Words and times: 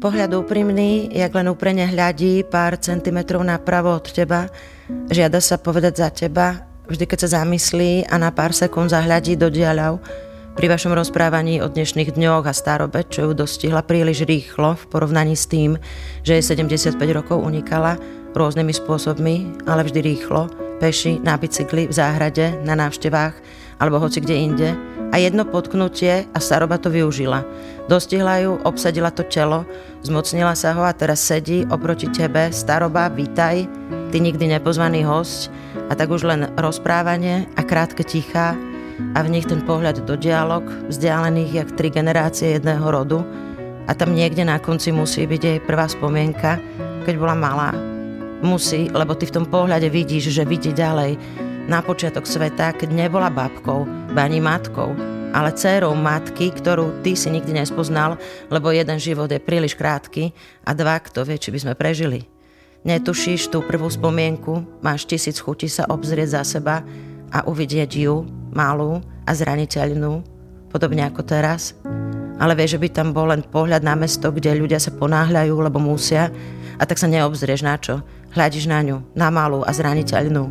Pohľad 0.00 0.30
úprimný, 0.32 1.12
jak 1.12 1.34
len 1.34 1.50
úprene 1.52 1.84
hľadí 1.84 2.46
pár 2.48 2.80
centimetrov 2.80 3.44
napravo 3.44 3.92
od 3.98 4.06
teba, 4.08 4.48
žiada 5.12 5.42
sa 5.42 5.60
povedať 5.60 5.94
za 5.98 6.08
teba, 6.08 6.64
vždy 6.88 7.04
keď 7.04 7.18
sa 7.26 7.42
zamyslí 7.42 8.08
a 8.08 8.16
na 8.16 8.32
pár 8.32 8.56
sekúnd 8.56 8.88
zahľadí 8.88 9.36
do 9.36 9.52
diaľav, 9.52 10.00
pri 10.52 10.68
vašom 10.68 10.92
rozprávaní 10.92 11.64
o 11.64 11.68
dnešných 11.68 12.12
dňoch 12.12 12.44
a 12.44 12.52
starobe, 12.52 13.08
čo 13.08 13.28
ju 13.28 13.32
dostihla 13.32 13.80
príliš 13.80 14.28
rýchlo 14.28 14.76
v 14.76 14.84
porovnaní 14.88 15.32
s 15.32 15.48
tým, 15.48 15.80
že 16.24 16.36
je 16.36 16.44
75 16.44 16.96
rokov 17.12 17.40
unikala 17.40 17.96
rôznymi 18.36 18.72
spôsobmi, 18.72 19.64
ale 19.64 19.84
vždy 19.84 20.00
rýchlo, 20.00 20.52
peši, 20.80 21.20
na 21.24 21.40
bicykli, 21.40 21.88
v 21.88 21.94
záhrade, 21.96 22.52
na 22.64 22.76
návštevách 22.76 23.34
alebo 23.80 23.98
hoci 23.98 24.20
kde 24.20 24.36
inde, 24.36 24.68
a 25.12 25.20
jedno 25.20 25.44
potknutie 25.44 26.24
a 26.32 26.38
staroba 26.40 26.80
to 26.80 26.88
využila. 26.88 27.44
Dostihla 27.86 28.40
ju, 28.40 28.56
obsadila 28.64 29.12
to 29.12 29.22
telo, 29.28 29.68
zmocnila 30.00 30.56
sa 30.56 30.72
ho 30.72 30.82
a 30.82 30.96
teraz 30.96 31.20
sedí 31.20 31.68
oproti 31.68 32.08
tebe. 32.08 32.48
Staroba, 32.48 33.12
vítaj, 33.12 33.68
ty 34.08 34.16
nikdy 34.18 34.56
nepozvaný 34.56 35.04
host 35.04 35.52
a 35.86 35.92
tak 35.92 36.08
už 36.08 36.24
len 36.24 36.48
rozprávanie 36.56 37.44
a 37.54 37.62
krátke 37.62 38.00
tichá 38.00 38.56
a 39.12 39.18
v 39.20 39.28
nich 39.28 39.44
ten 39.44 39.60
pohľad 39.60 40.08
do 40.08 40.16
dialog, 40.16 40.64
vzdialených 40.88 41.52
jak 41.52 41.68
tri 41.76 41.92
generácie 41.92 42.56
jedného 42.56 42.86
rodu 42.88 43.20
a 43.84 43.92
tam 43.92 44.16
niekde 44.16 44.46
na 44.48 44.56
konci 44.56 44.94
musí 44.94 45.28
byť 45.28 45.42
jej 45.42 45.58
prvá 45.60 45.90
spomienka, 45.90 46.56
keď 47.04 47.14
bola 47.18 47.36
malá. 47.36 47.70
Musí, 48.42 48.90
lebo 48.90 49.14
ty 49.14 49.26
v 49.26 49.42
tom 49.42 49.46
pohľade 49.46 49.86
vidíš, 49.90 50.34
že 50.34 50.42
vidí 50.46 50.74
ďalej, 50.74 51.18
na 51.70 51.78
počiatok 51.78 52.26
sveta, 52.26 52.74
keď 52.74 52.90
nebola 52.90 53.30
babkou, 53.30 53.86
ani 54.18 54.42
matkou, 54.42 54.94
ale 55.32 55.54
dcérou 55.54 55.96
matky, 55.96 56.52
ktorú 56.52 57.02
ty 57.06 57.16
si 57.16 57.32
nikdy 57.32 57.56
nespoznal, 57.56 58.20
lebo 58.52 58.74
jeden 58.74 58.98
život 59.00 59.30
je 59.30 59.40
príliš 59.40 59.78
krátky 59.78 60.34
a 60.66 60.76
dva, 60.76 61.00
kto 61.00 61.24
vie, 61.24 61.40
či 61.40 61.48
by 61.54 61.58
sme 61.58 61.74
prežili. 61.78 62.28
Netušíš 62.82 63.48
tú 63.48 63.62
prvú 63.62 63.86
spomienku, 63.86 64.82
máš 64.82 65.06
tisíc 65.06 65.38
chutí 65.38 65.70
sa 65.70 65.86
obzrieť 65.86 66.34
za 66.34 66.42
seba 66.58 66.82
a 67.30 67.46
uvidieť 67.46 67.90
ju, 67.94 68.26
malú 68.52 69.00
a 69.22 69.30
zraniteľnú, 69.32 70.20
podobne 70.68 71.06
ako 71.06 71.22
teraz. 71.22 71.78
Ale 72.42 72.58
vieš, 72.58 72.76
že 72.76 72.82
by 72.82 72.88
tam 72.90 73.08
bol 73.14 73.30
len 73.30 73.46
pohľad 73.46 73.86
na 73.86 73.94
mesto, 73.94 74.34
kde 74.34 74.58
ľudia 74.58 74.82
sa 74.82 74.90
ponáhľajú, 74.90 75.54
lebo 75.62 75.78
musia 75.78 76.26
a 76.76 76.82
tak 76.82 76.98
sa 76.98 77.06
neobzrieš 77.06 77.62
na 77.62 77.78
čo. 77.78 78.02
Hľadíš 78.34 78.66
na 78.66 78.82
ňu, 78.82 78.98
na 79.14 79.30
malú 79.30 79.62
a 79.62 79.70
zraniteľnú 79.70 80.50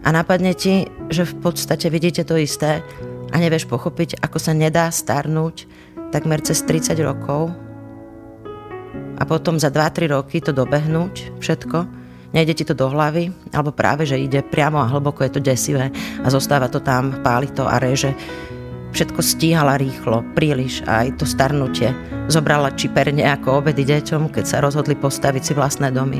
a 0.00 0.08
napadne 0.12 0.56
ti, 0.56 0.88
že 1.12 1.28
v 1.28 1.34
podstate 1.44 1.92
vidíte 1.92 2.24
to 2.24 2.40
isté 2.40 2.80
a 3.30 3.36
nevieš 3.36 3.68
pochopiť, 3.68 4.20
ako 4.24 4.38
sa 4.40 4.56
nedá 4.56 4.88
starnúť 4.88 5.68
takmer 6.10 6.42
cez 6.42 6.64
30 6.66 6.98
rokov 7.04 7.52
a 9.20 9.22
potom 9.28 9.60
za 9.60 9.68
2-3 9.68 10.10
roky 10.10 10.40
to 10.40 10.50
dobehnúť 10.50 11.38
všetko, 11.38 11.78
nejde 12.32 12.56
ti 12.56 12.64
to 12.64 12.72
do 12.72 12.88
hlavy, 12.88 13.30
alebo 13.52 13.70
práve, 13.70 14.08
že 14.08 14.18
ide 14.18 14.40
priamo 14.40 14.80
a 14.80 14.88
hlboko, 14.88 15.22
je 15.22 15.36
to 15.36 15.44
desivé 15.44 15.92
a 16.24 16.26
zostáva 16.32 16.72
to 16.72 16.80
tam, 16.80 17.20
páli 17.20 17.52
to 17.52 17.68
a 17.68 17.76
reže. 17.76 18.16
Všetko 18.90 19.22
stíhala 19.22 19.78
rýchlo, 19.78 20.26
príliš 20.34 20.82
a 20.82 21.06
aj 21.06 21.22
to 21.22 21.24
starnutie. 21.28 21.94
Zobrala 22.26 22.74
čiperne 22.74 23.22
ako 23.22 23.62
obedy 23.62 23.86
deťom, 23.86 24.34
keď 24.34 24.44
sa 24.50 24.58
rozhodli 24.58 24.98
postaviť 24.98 25.42
si 25.46 25.52
vlastné 25.54 25.94
domy. 25.94 26.18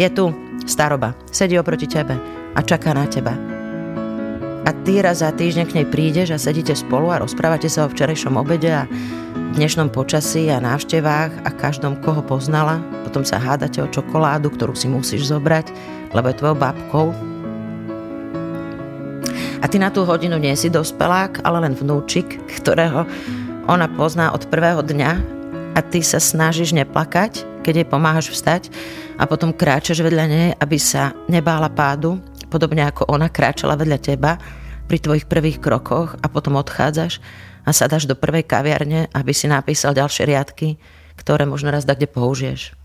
Je 0.00 0.08
tu 0.08 0.32
staroba, 0.64 1.12
sedí 1.28 1.60
oproti 1.60 1.84
tebe, 1.84 2.16
a 2.56 2.60
čaká 2.64 2.96
na 2.96 3.04
teba. 3.04 3.36
A 4.66 4.74
ty 4.82 4.98
raz 4.98 5.22
za 5.22 5.30
týždeň 5.30 5.64
k 5.68 5.76
nej 5.78 5.86
prídeš 5.86 6.34
a 6.34 6.42
sedíte 6.42 6.74
spolu 6.74 7.14
a 7.14 7.22
rozprávate 7.22 7.70
sa 7.70 7.86
o 7.86 7.92
včerajšom 7.92 8.34
obede 8.34 8.72
a 8.72 8.88
dnešnom 9.54 9.94
počasí 9.94 10.50
a 10.50 10.58
návštevách 10.58 11.46
a 11.46 11.50
každom, 11.54 12.02
koho 12.02 12.18
poznala. 12.18 12.82
Potom 13.06 13.22
sa 13.22 13.38
hádate 13.38 13.78
o 13.78 13.86
čokoládu, 13.86 14.50
ktorú 14.50 14.74
si 14.74 14.90
musíš 14.90 15.30
zobrať, 15.30 15.70
lebo 16.10 16.26
je 16.32 16.38
tvojou 16.42 16.58
babkou. 16.58 17.14
A 19.62 19.70
ty 19.70 19.78
na 19.78 19.94
tú 19.94 20.02
hodinu 20.02 20.34
nie 20.34 20.52
si 20.58 20.66
dospelák, 20.66 21.46
ale 21.46 21.62
len 21.62 21.78
vnúčik, 21.78 22.42
ktorého 22.58 23.06
ona 23.70 23.86
pozná 23.86 24.34
od 24.34 24.50
prvého 24.50 24.82
dňa 24.82 25.12
a 25.74 25.80
ty 25.84 26.02
sa 26.02 26.18
snažíš 26.18 26.74
neplakať, 26.74 27.46
keď 27.62 27.82
jej 27.82 27.86
pomáhaš 27.86 28.34
vstať 28.34 28.74
a 29.14 29.30
potom 29.30 29.54
kráčaš 29.54 30.02
vedľa 30.02 30.24
nej, 30.26 30.48
aby 30.58 30.78
sa 30.78 31.14
nebála 31.30 31.70
pádu 31.70 32.18
podobne 32.48 32.86
ako 32.86 33.10
ona 33.10 33.26
kráčala 33.26 33.74
vedľa 33.74 33.98
teba 33.98 34.38
pri 34.86 35.02
tvojich 35.02 35.26
prvých 35.26 35.58
krokoch 35.58 36.14
a 36.22 36.26
potom 36.30 36.54
odchádzaš 36.56 37.18
a 37.66 37.74
sadaš 37.74 38.06
do 38.06 38.14
prvej 38.14 38.46
kaviarne, 38.46 39.10
aby 39.10 39.32
si 39.34 39.50
napísal 39.50 39.98
ďalšie 39.98 40.24
riadky, 40.30 40.78
ktoré 41.18 41.42
možno 41.44 41.74
raz 41.74 41.82
kde 41.82 42.06
použiješ. 42.06 42.78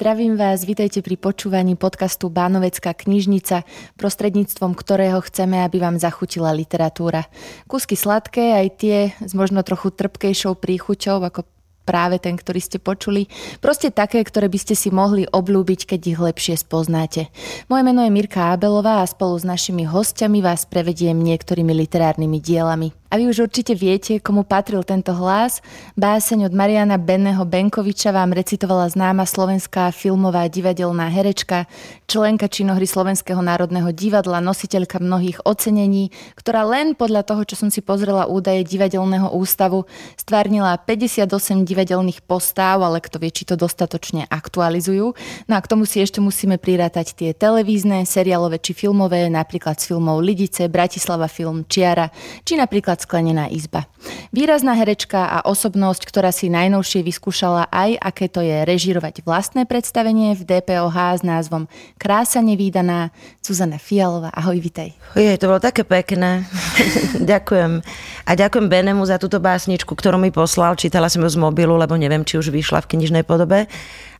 Zdravím 0.00 0.40
vás, 0.40 0.64
vítajte 0.64 1.04
pri 1.04 1.20
počúvaní 1.20 1.76
podcastu 1.76 2.32
Bánovecká 2.32 2.96
knižnica, 2.96 3.68
prostredníctvom 4.00 4.72
ktorého 4.72 5.20
chceme, 5.20 5.60
aby 5.60 5.76
vám 5.76 6.00
zachutila 6.00 6.56
literatúra. 6.56 7.28
Kusky 7.68 8.00
sladké, 8.00 8.64
aj 8.64 8.66
tie 8.80 9.12
s 9.20 9.36
možno 9.36 9.60
trochu 9.60 9.92
trpkejšou 9.92 10.56
príchuťou, 10.56 11.20
ako 11.20 11.44
práve 11.90 12.22
ten, 12.22 12.38
ktorý 12.38 12.62
ste 12.62 12.78
počuli. 12.78 13.26
Proste 13.58 13.90
také, 13.90 14.22
ktoré 14.22 14.46
by 14.46 14.58
ste 14.62 14.78
si 14.78 14.94
mohli 14.94 15.26
oblúbiť, 15.26 15.90
keď 15.90 16.00
ich 16.06 16.18
lepšie 16.22 16.54
spoznáte. 16.54 17.26
Moje 17.66 17.82
meno 17.82 18.06
je 18.06 18.14
Mirka 18.14 18.54
Abelová 18.54 19.02
a 19.02 19.10
spolu 19.10 19.34
s 19.34 19.42
našimi 19.42 19.82
hostiami 19.82 20.38
vás 20.38 20.70
prevediem 20.70 21.18
niektorými 21.18 21.74
literárnymi 21.74 22.38
dielami. 22.38 22.99
A 23.10 23.18
vy 23.18 23.26
už 23.26 23.50
určite 23.50 23.74
viete, 23.74 24.22
komu 24.22 24.46
patril 24.46 24.86
tento 24.86 25.10
hlas. 25.10 25.58
Báseň 25.98 26.46
od 26.46 26.54
Mariana 26.54 26.94
Benného 26.94 27.42
Benkoviča 27.42 28.14
vám 28.14 28.30
recitovala 28.30 28.86
známa 28.86 29.26
slovenská 29.26 29.90
filmová 29.90 30.46
divadelná 30.46 31.10
herečka, 31.10 31.66
členka 32.06 32.46
činohry 32.46 32.86
Slovenského 32.86 33.42
národného 33.42 33.90
divadla, 33.90 34.38
nositeľka 34.38 35.02
mnohých 35.02 35.42
ocenení, 35.42 36.14
ktorá 36.38 36.62
len 36.62 36.94
podľa 36.94 37.26
toho, 37.26 37.42
čo 37.42 37.58
som 37.58 37.66
si 37.66 37.82
pozrela 37.82 38.30
údaje 38.30 38.62
divadelného 38.62 39.34
ústavu, 39.34 39.90
stvárnila 40.14 40.78
58 40.78 41.66
divadelných 41.66 42.22
postáv, 42.22 42.86
ale 42.86 43.02
kto 43.02 43.18
vie, 43.18 43.34
či 43.34 43.42
to 43.42 43.58
dostatočne 43.58 44.30
aktualizujú. 44.30 45.18
No 45.50 45.58
a 45.58 45.60
k 45.62 45.66
tomu 45.66 45.82
si 45.82 45.98
ešte 45.98 46.22
musíme 46.22 46.62
prirátať 46.62 47.18
tie 47.18 47.34
televízne, 47.34 48.06
seriálové 48.06 48.62
či 48.62 48.70
filmové, 48.70 49.26
napríklad 49.26 49.82
s 49.82 49.90
filmov 49.90 50.22
Lidice, 50.22 50.70
Bratislava 50.70 51.26
film 51.26 51.66
Čiara, 51.66 52.06
či 52.46 52.54
napríklad 52.54 52.99
sklenená 53.00 53.48
izba. 53.48 53.88
Výrazná 54.30 54.76
herečka 54.76 55.26
a 55.26 55.38
osobnosť, 55.48 56.06
ktorá 56.06 56.30
si 56.30 56.52
najnovšie 56.52 57.00
vyskúšala 57.02 57.66
aj, 57.72 57.96
aké 57.98 58.26
to 58.28 58.44
je 58.44 58.62
režirovať 58.68 59.24
vlastné 59.24 59.64
predstavenie 59.64 60.36
v 60.36 60.42
DPOH 60.44 61.20
s 61.20 61.22
názvom 61.24 61.66
Krása 61.96 62.44
nevýdaná, 62.44 63.10
Zuzana 63.40 63.80
Fialová. 63.80 64.30
Ahoj, 64.36 64.60
vitej. 64.60 64.94
Je, 65.16 65.34
to 65.40 65.50
bolo 65.50 65.58
také 65.58 65.82
pekné. 65.82 66.44
ďakujem. 67.32 67.82
A 68.28 68.30
ďakujem 68.36 68.66
Benemu 68.70 69.02
za 69.08 69.18
túto 69.18 69.42
básničku, 69.42 69.90
ktorú 69.90 70.20
mi 70.20 70.30
poslal. 70.30 70.78
Čítala 70.78 71.10
som 71.10 71.24
ju 71.24 71.30
z 71.32 71.40
mobilu, 71.40 71.74
lebo 71.74 71.98
neviem, 71.98 72.22
či 72.22 72.38
už 72.38 72.52
vyšla 72.54 72.84
v 72.86 72.96
knižnej 72.96 73.24
podobe. 73.26 73.66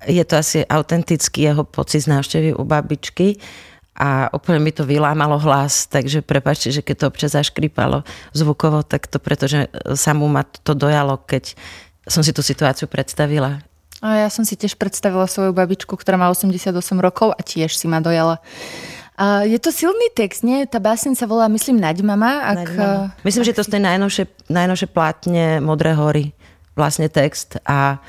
Je 0.09 0.25
to 0.25 0.41
asi 0.41 0.65
autentický 0.65 1.53
jeho 1.53 1.63
pocit 1.63 2.09
z 2.09 2.11
návštevy 2.11 2.57
u 2.57 2.65
babičky 2.65 3.37
a 3.97 4.31
úplne 4.33 4.63
mi 4.63 4.73
to 4.73 4.87
vylámalo 4.87 5.37
hlas, 5.43 5.91
takže 5.91 6.23
prepačte, 6.25 6.71
že 6.73 6.81
keď 6.81 6.97
to 6.97 7.09
občas 7.11 7.31
zaškripalo 7.37 8.07
zvukovo, 8.33 8.87
tak 8.87 9.11
to 9.11 9.19
pretože 9.19 9.69
samú 9.99 10.31
ma 10.31 10.47
to 10.47 10.73
dojalo, 10.73 11.21
keď 11.21 11.59
som 12.09 12.25
si 12.25 12.33
tú 12.33 12.41
situáciu 12.41 12.89
predstavila. 12.89 13.61
A 14.01 14.25
ja 14.25 14.29
som 14.33 14.49
si 14.49 14.57
tiež 14.57 14.81
predstavila 14.81 15.29
svoju 15.29 15.53
babičku, 15.53 15.93
ktorá 15.93 16.17
má 16.17 16.33
88 16.33 16.73
rokov 16.97 17.37
a 17.37 17.41
tiež 17.45 17.77
si 17.77 17.85
ma 17.85 18.01
dojala. 18.01 18.41
A 19.21 19.45
je 19.45 19.61
to 19.61 19.69
silný 19.69 20.09
text, 20.17 20.41
nie? 20.41 20.65
Tá 20.65 20.81
báseň 20.81 21.13
sa 21.13 21.29
volá, 21.29 21.45
myslím, 21.53 21.77
Naďmama. 21.77 22.31
Ak... 22.41 22.57
Naďmama. 22.65 23.21
Myslím, 23.21 23.45
ak 23.45 23.49
že 23.53 23.57
to 23.61 23.67
z 23.69 23.71
tej 23.77 23.83
najnovšie, 23.85 24.25
najnovšie 24.49 24.89
plátne 24.89 25.61
Modré 25.61 25.93
hory 25.93 26.33
vlastne 26.73 27.13
text 27.13 27.61
a 27.69 28.01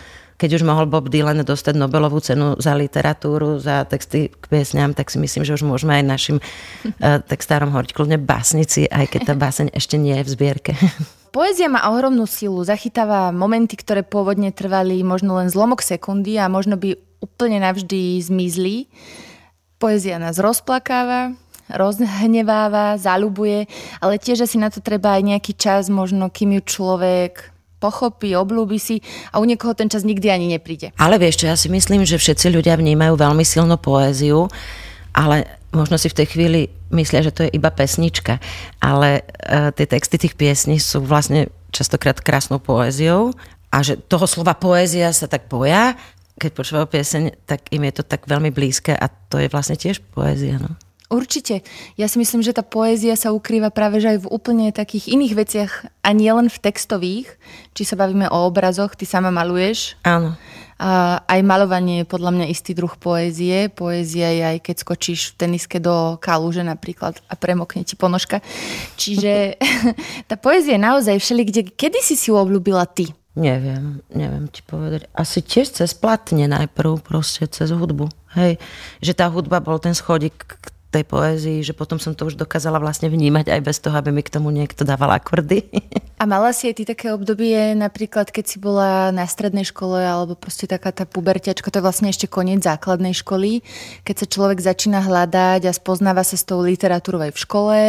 keď 0.42 0.58
už 0.58 0.64
mohol 0.66 0.90
Bob 0.90 1.06
Dylan 1.06 1.46
dostať 1.46 1.78
Nobelovú 1.78 2.18
cenu 2.18 2.58
za 2.58 2.74
literatúru, 2.74 3.62
za 3.62 3.86
texty 3.86 4.34
k 4.34 4.46
piesňam, 4.50 4.98
tak 4.98 5.14
si 5.14 5.22
myslím, 5.22 5.46
že 5.46 5.54
už 5.54 5.62
môžeme 5.62 6.02
aj 6.02 6.04
našim 6.10 6.38
uh, 6.42 7.22
textárom 7.22 7.70
hovoriť 7.70 7.94
kľudne 7.94 8.18
básnici, 8.18 8.90
aj 8.90 9.14
keď 9.14 9.22
tá 9.30 9.34
báseň 9.38 9.70
ešte 9.78 10.02
nie 10.02 10.18
je 10.18 10.26
v 10.26 10.34
zbierke. 10.34 10.74
Poézia 11.36 11.70
má 11.70 11.88
ohromnú 11.94 12.26
silu, 12.26 12.60
zachytáva 12.66 13.32
momenty, 13.32 13.80
ktoré 13.80 14.04
pôvodne 14.04 14.52
trvali 14.52 15.00
možno 15.00 15.40
len 15.40 15.48
zlomok 15.48 15.80
sekundy 15.80 16.36
a 16.36 16.52
možno 16.52 16.76
by 16.76 16.98
úplne 17.24 17.62
navždy 17.62 18.20
zmizli. 18.20 18.92
Poézia 19.80 20.20
nás 20.20 20.42
rozplakáva, 20.44 21.32
rozhneváva, 21.72 23.00
zalubuje, 23.00 23.70
ale 24.04 24.20
tiež 24.20 24.44
asi 24.44 24.60
na 24.60 24.68
to 24.68 24.84
treba 24.84 25.16
aj 25.16 25.24
nejaký 25.24 25.54
čas, 25.56 25.88
možno 25.88 26.28
kým 26.28 26.60
ju 26.60 26.62
človek 26.68 27.51
pochopí, 27.82 28.38
oblúbi 28.38 28.78
si 28.78 29.02
a 29.34 29.42
u 29.42 29.46
niekoho 29.50 29.74
ten 29.74 29.90
čas 29.90 30.06
nikdy 30.06 30.30
ani 30.30 30.54
nepríde. 30.54 30.94
Ale 31.02 31.18
vieš 31.18 31.42
čo, 31.42 31.50
ja 31.50 31.58
si 31.58 31.68
myslím, 31.74 32.06
že 32.06 32.22
všetci 32.22 32.54
ľudia 32.54 32.78
vnímajú 32.78 33.18
veľmi 33.18 33.42
silnú 33.42 33.82
poéziu, 33.82 34.46
ale 35.18 35.60
možno 35.74 35.98
si 35.98 36.08
v 36.14 36.18
tej 36.22 36.28
chvíli 36.30 36.62
myslia, 36.94 37.26
že 37.26 37.34
to 37.34 37.42
je 37.48 37.56
iba 37.58 37.74
pesnička, 37.74 38.38
ale 38.78 39.26
uh, 39.26 39.74
tie 39.74 39.90
texty 39.90 40.22
tých 40.22 40.38
piesní 40.38 40.78
sú 40.78 41.02
vlastne 41.02 41.50
častokrát 41.74 42.22
krásnou 42.22 42.62
poéziou 42.62 43.34
a 43.74 43.82
že 43.82 43.98
toho 43.98 44.28
slova 44.28 44.54
poézia 44.54 45.10
sa 45.16 45.26
tak 45.26 45.48
boja, 45.48 45.96
keď 46.36 46.52
počúvajú 46.52 46.88
pieseň, 46.92 47.24
tak 47.48 47.72
im 47.72 47.88
je 47.88 47.94
to 47.98 48.04
tak 48.04 48.28
veľmi 48.28 48.52
blízke 48.52 48.92
a 48.92 49.08
to 49.08 49.40
je 49.40 49.48
vlastne 49.48 49.80
tiež 49.80 50.04
poézia. 50.12 50.60
No. 50.60 50.76
Určite. 51.12 51.60
Ja 52.00 52.08
si 52.08 52.16
myslím, 52.24 52.40
že 52.40 52.56
tá 52.56 52.64
poézia 52.64 53.20
sa 53.20 53.36
ukrýva 53.36 53.68
práve 53.68 54.00
že 54.00 54.16
aj 54.16 54.24
v 54.24 54.32
úplne 54.32 54.72
takých 54.72 55.12
iných 55.12 55.34
veciach 55.36 55.72
a 56.08 56.10
nie 56.16 56.32
len 56.32 56.48
v 56.48 56.62
textových. 56.64 57.28
Či 57.76 57.84
sa 57.84 58.00
bavíme 58.00 58.32
o 58.32 58.48
obrazoch, 58.48 58.96
ty 58.96 59.04
sama 59.04 59.28
maluješ. 59.28 60.00
Áno. 60.08 60.40
A 60.82 61.22
aj 61.28 61.46
malovanie 61.46 62.02
je 62.02 62.10
podľa 62.10 62.32
mňa 62.32 62.46
istý 62.48 62.72
druh 62.72 62.96
poézie. 62.96 63.68
Poézia 63.68 64.32
je 64.32 64.44
aj 64.56 64.58
keď 64.66 64.76
skočíš 64.82 65.36
v 65.36 65.46
teniske 65.46 65.78
do 65.84 66.16
kalúže 66.18 66.64
napríklad 66.64 67.20
a 67.28 67.36
premokne 67.36 67.84
ti 67.84 68.00
ponožka. 68.00 68.40
Čiže 68.96 69.60
tá 70.32 70.40
poézia 70.40 70.80
je 70.80 70.88
naozaj 70.88 71.16
všeli, 71.20 71.44
kde... 71.44 71.62
Kedy 71.76 72.00
si 72.00 72.16
si 72.16 72.32
ju 72.32 72.40
obľúbila 72.40 72.88
ty? 72.88 73.12
Neviem, 73.32 74.04
neviem 74.12 74.48
ti 74.52 74.60
povedať. 74.64 75.08
Asi 75.16 75.40
tiež 75.40 75.72
cez 75.72 75.96
platne 75.96 76.52
najprv, 76.52 77.00
proste 77.00 77.48
cez 77.48 77.72
hudbu. 77.72 78.12
Hej, 78.36 78.60
že 79.00 79.12
tá 79.16 79.32
hudba 79.32 79.64
bol 79.64 79.80
ten 79.80 79.96
schodík 79.96 80.36
k 80.36 80.68
tej 80.92 81.08
poézii, 81.08 81.64
že 81.64 81.72
potom 81.72 81.96
som 81.96 82.12
to 82.12 82.28
už 82.28 82.36
dokázala 82.36 82.76
vlastne 82.76 83.08
vnímať 83.08 83.48
aj 83.48 83.62
bez 83.64 83.80
toho, 83.80 83.96
aby 83.96 84.12
mi 84.12 84.20
k 84.20 84.36
tomu 84.36 84.52
niekto 84.52 84.84
dával 84.84 85.16
akordy. 85.16 85.64
A 86.22 86.30
mala 86.30 86.54
si 86.54 86.70
aj 86.70 86.78
ty 86.78 86.84
také 86.86 87.10
obdobie, 87.10 87.74
napríklad 87.74 88.30
keď 88.30 88.46
si 88.46 88.62
bola 88.62 89.10
na 89.10 89.26
strednej 89.26 89.66
škole 89.66 89.98
alebo 89.98 90.38
proste 90.38 90.70
taká 90.70 90.94
tá 90.94 91.10
puberťačka, 91.10 91.74
to 91.74 91.82
je 91.82 91.88
vlastne 91.88 92.14
ešte 92.14 92.30
koniec 92.30 92.62
základnej 92.62 93.18
školy, 93.18 93.66
keď 94.06 94.16
sa 94.22 94.28
človek 94.30 94.62
začína 94.62 95.02
hľadať 95.02 95.66
a 95.66 95.74
spoznáva 95.74 96.22
sa 96.22 96.38
s 96.38 96.46
tou 96.46 96.62
literatúrou 96.62 97.26
aj 97.26 97.34
v 97.34 97.42
škole, 97.42 97.80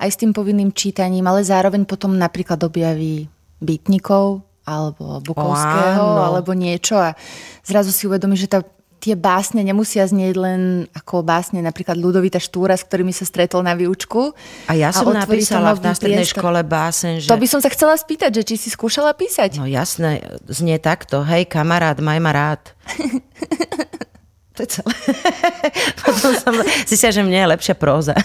aj 0.00 0.08
s 0.08 0.16
tým 0.16 0.32
povinným 0.32 0.72
čítaním, 0.72 1.28
ale 1.28 1.44
zároveň 1.44 1.84
potom 1.84 2.16
napríklad 2.16 2.56
objaví 2.64 3.28
bytnikov 3.60 4.40
alebo 4.64 5.20
Bukovského, 5.20 6.00
oh, 6.00 6.24
alebo 6.24 6.56
niečo 6.56 6.96
a 6.96 7.12
zrazu 7.60 7.92
si 7.92 8.08
uvedomí, 8.08 8.32
že 8.32 8.48
tá 8.48 8.64
tie 9.04 9.20
básne 9.20 9.60
nemusia 9.60 10.08
znieť 10.08 10.34
len 10.40 10.60
ako 10.96 11.20
básne 11.20 11.60
napríklad 11.60 12.00
Ludovita 12.00 12.40
Štúra, 12.40 12.72
s 12.72 12.88
ktorými 12.88 13.12
sa 13.12 13.28
stretol 13.28 13.60
na 13.60 13.76
výučku. 13.76 14.32
A 14.64 14.72
ja 14.72 14.88
som 14.96 15.12
a 15.12 15.20
napísala 15.28 15.76
v 15.76 15.92
strednej 15.92 16.24
škole 16.24 16.64
básen, 16.64 17.20
že... 17.20 17.28
To 17.28 17.36
by 17.36 17.44
som 17.44 17.60
sa 17.60 17.68
chcela 17.68 18.00
spýtať, 18.00 18.40
že 18.40 18.42
či 18.48 18.54
si 18.56 18.72
skúšala 18.72 19.12
písať. 19.12 19.60
No 19.60 19.68
jasné, 19.68 20.24
znie 20.48 20.80
takto. 20.80 21.20
Hej, 21.20 21.52
kamarát, 21.52 22.00
maj 22.00 22.16
ma 22.16 22.32
rád. 22.32 22.72
to 24.56 24.64
je 24.64 24.80
celé. 24.80 24.96
Potom 26.00 26.32
som 26.40 26.54
zistila, 26.88 27.12
že 27.12 27.20
mne 27.28 27.44
je 27.44 27.52
lepšia 27.52 27.76
próza. 27.76 28.16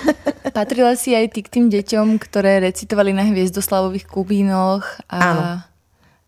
Patrila 0.56 0.96
si 0.96 1.12
aj 1.12 1.28
ty 1.36 1.44
k 1.44 1.52
tým 1.60 1.66
deťom, 1.68 2.16
ktoré 2.16 2.64
recitovali 2.64 3.12
na 3.12 3.28
hviezdoslavových 3.28 4.08
kubínoch 4.08 4.84
a... 5.12 5.20
Áno. 5.20 5.44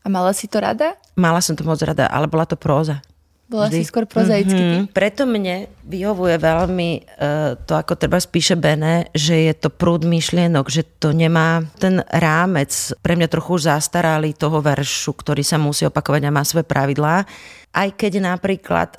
A 0.05 0.07
mala 0.13 0.37
si 0.37 0.45
to 0.53 0.61
rada? 0.61 1.01
Mala 1.17 1.41
som 1.41 1.57
to 1.57 1.65
moc 1.65 1.81
rada, 1.81 2.05
ale 2.13 2.29
bola 2.29 2.45
to 2.45 2.61
próza. 2.61 3.01
Bola 3.45 3.69
Vždy. 3.69 3.85
si 3.85 3.89
skôr 3.93 4.09
prozaický. 4.09 4.57
Mm-hmm. 4.57 4.97
Preto 4.97 5.29
mne 5.29 5.69
vyhovuje 5.85 6.41
veľmi 6.41 6.91
uh, 6.97 7.61
to, 7.69 7.77
ako 7.77 7.93
treba 8.01 8.17
spíše 8.17 8.57
Bene, 8.57 9.13
že 9.13 9.53
je 9.53 9.55
to 9.55 9.69
prúd 9.69 10.09
myšlienok, 10.09 10.73
že 10.73 10.89
to 10.97 11.13
nemá 11.13 11.61
ten 11.77 12.01
rámec, 12.09 12.73
pre 13.05 13.21
mňa 13.21 13.29
trochu 13.29 13.61
už 13.61 13.69
zastarali 13.69 14.33
toho 14.33 14.65
veršu, 14.65 15.13
ktorý 15.13 15.45
sa 15.45 15.61
musí 15.61 15.85
opakovať 15.85 16.25
a 16.25 16.33
má 16.33 16.41
svoje 16.41 16.65
pravidlá. 16.65 17.29
Aj 17.75 17.89
keď 17.93 18.25
napríklad 18.25 18.97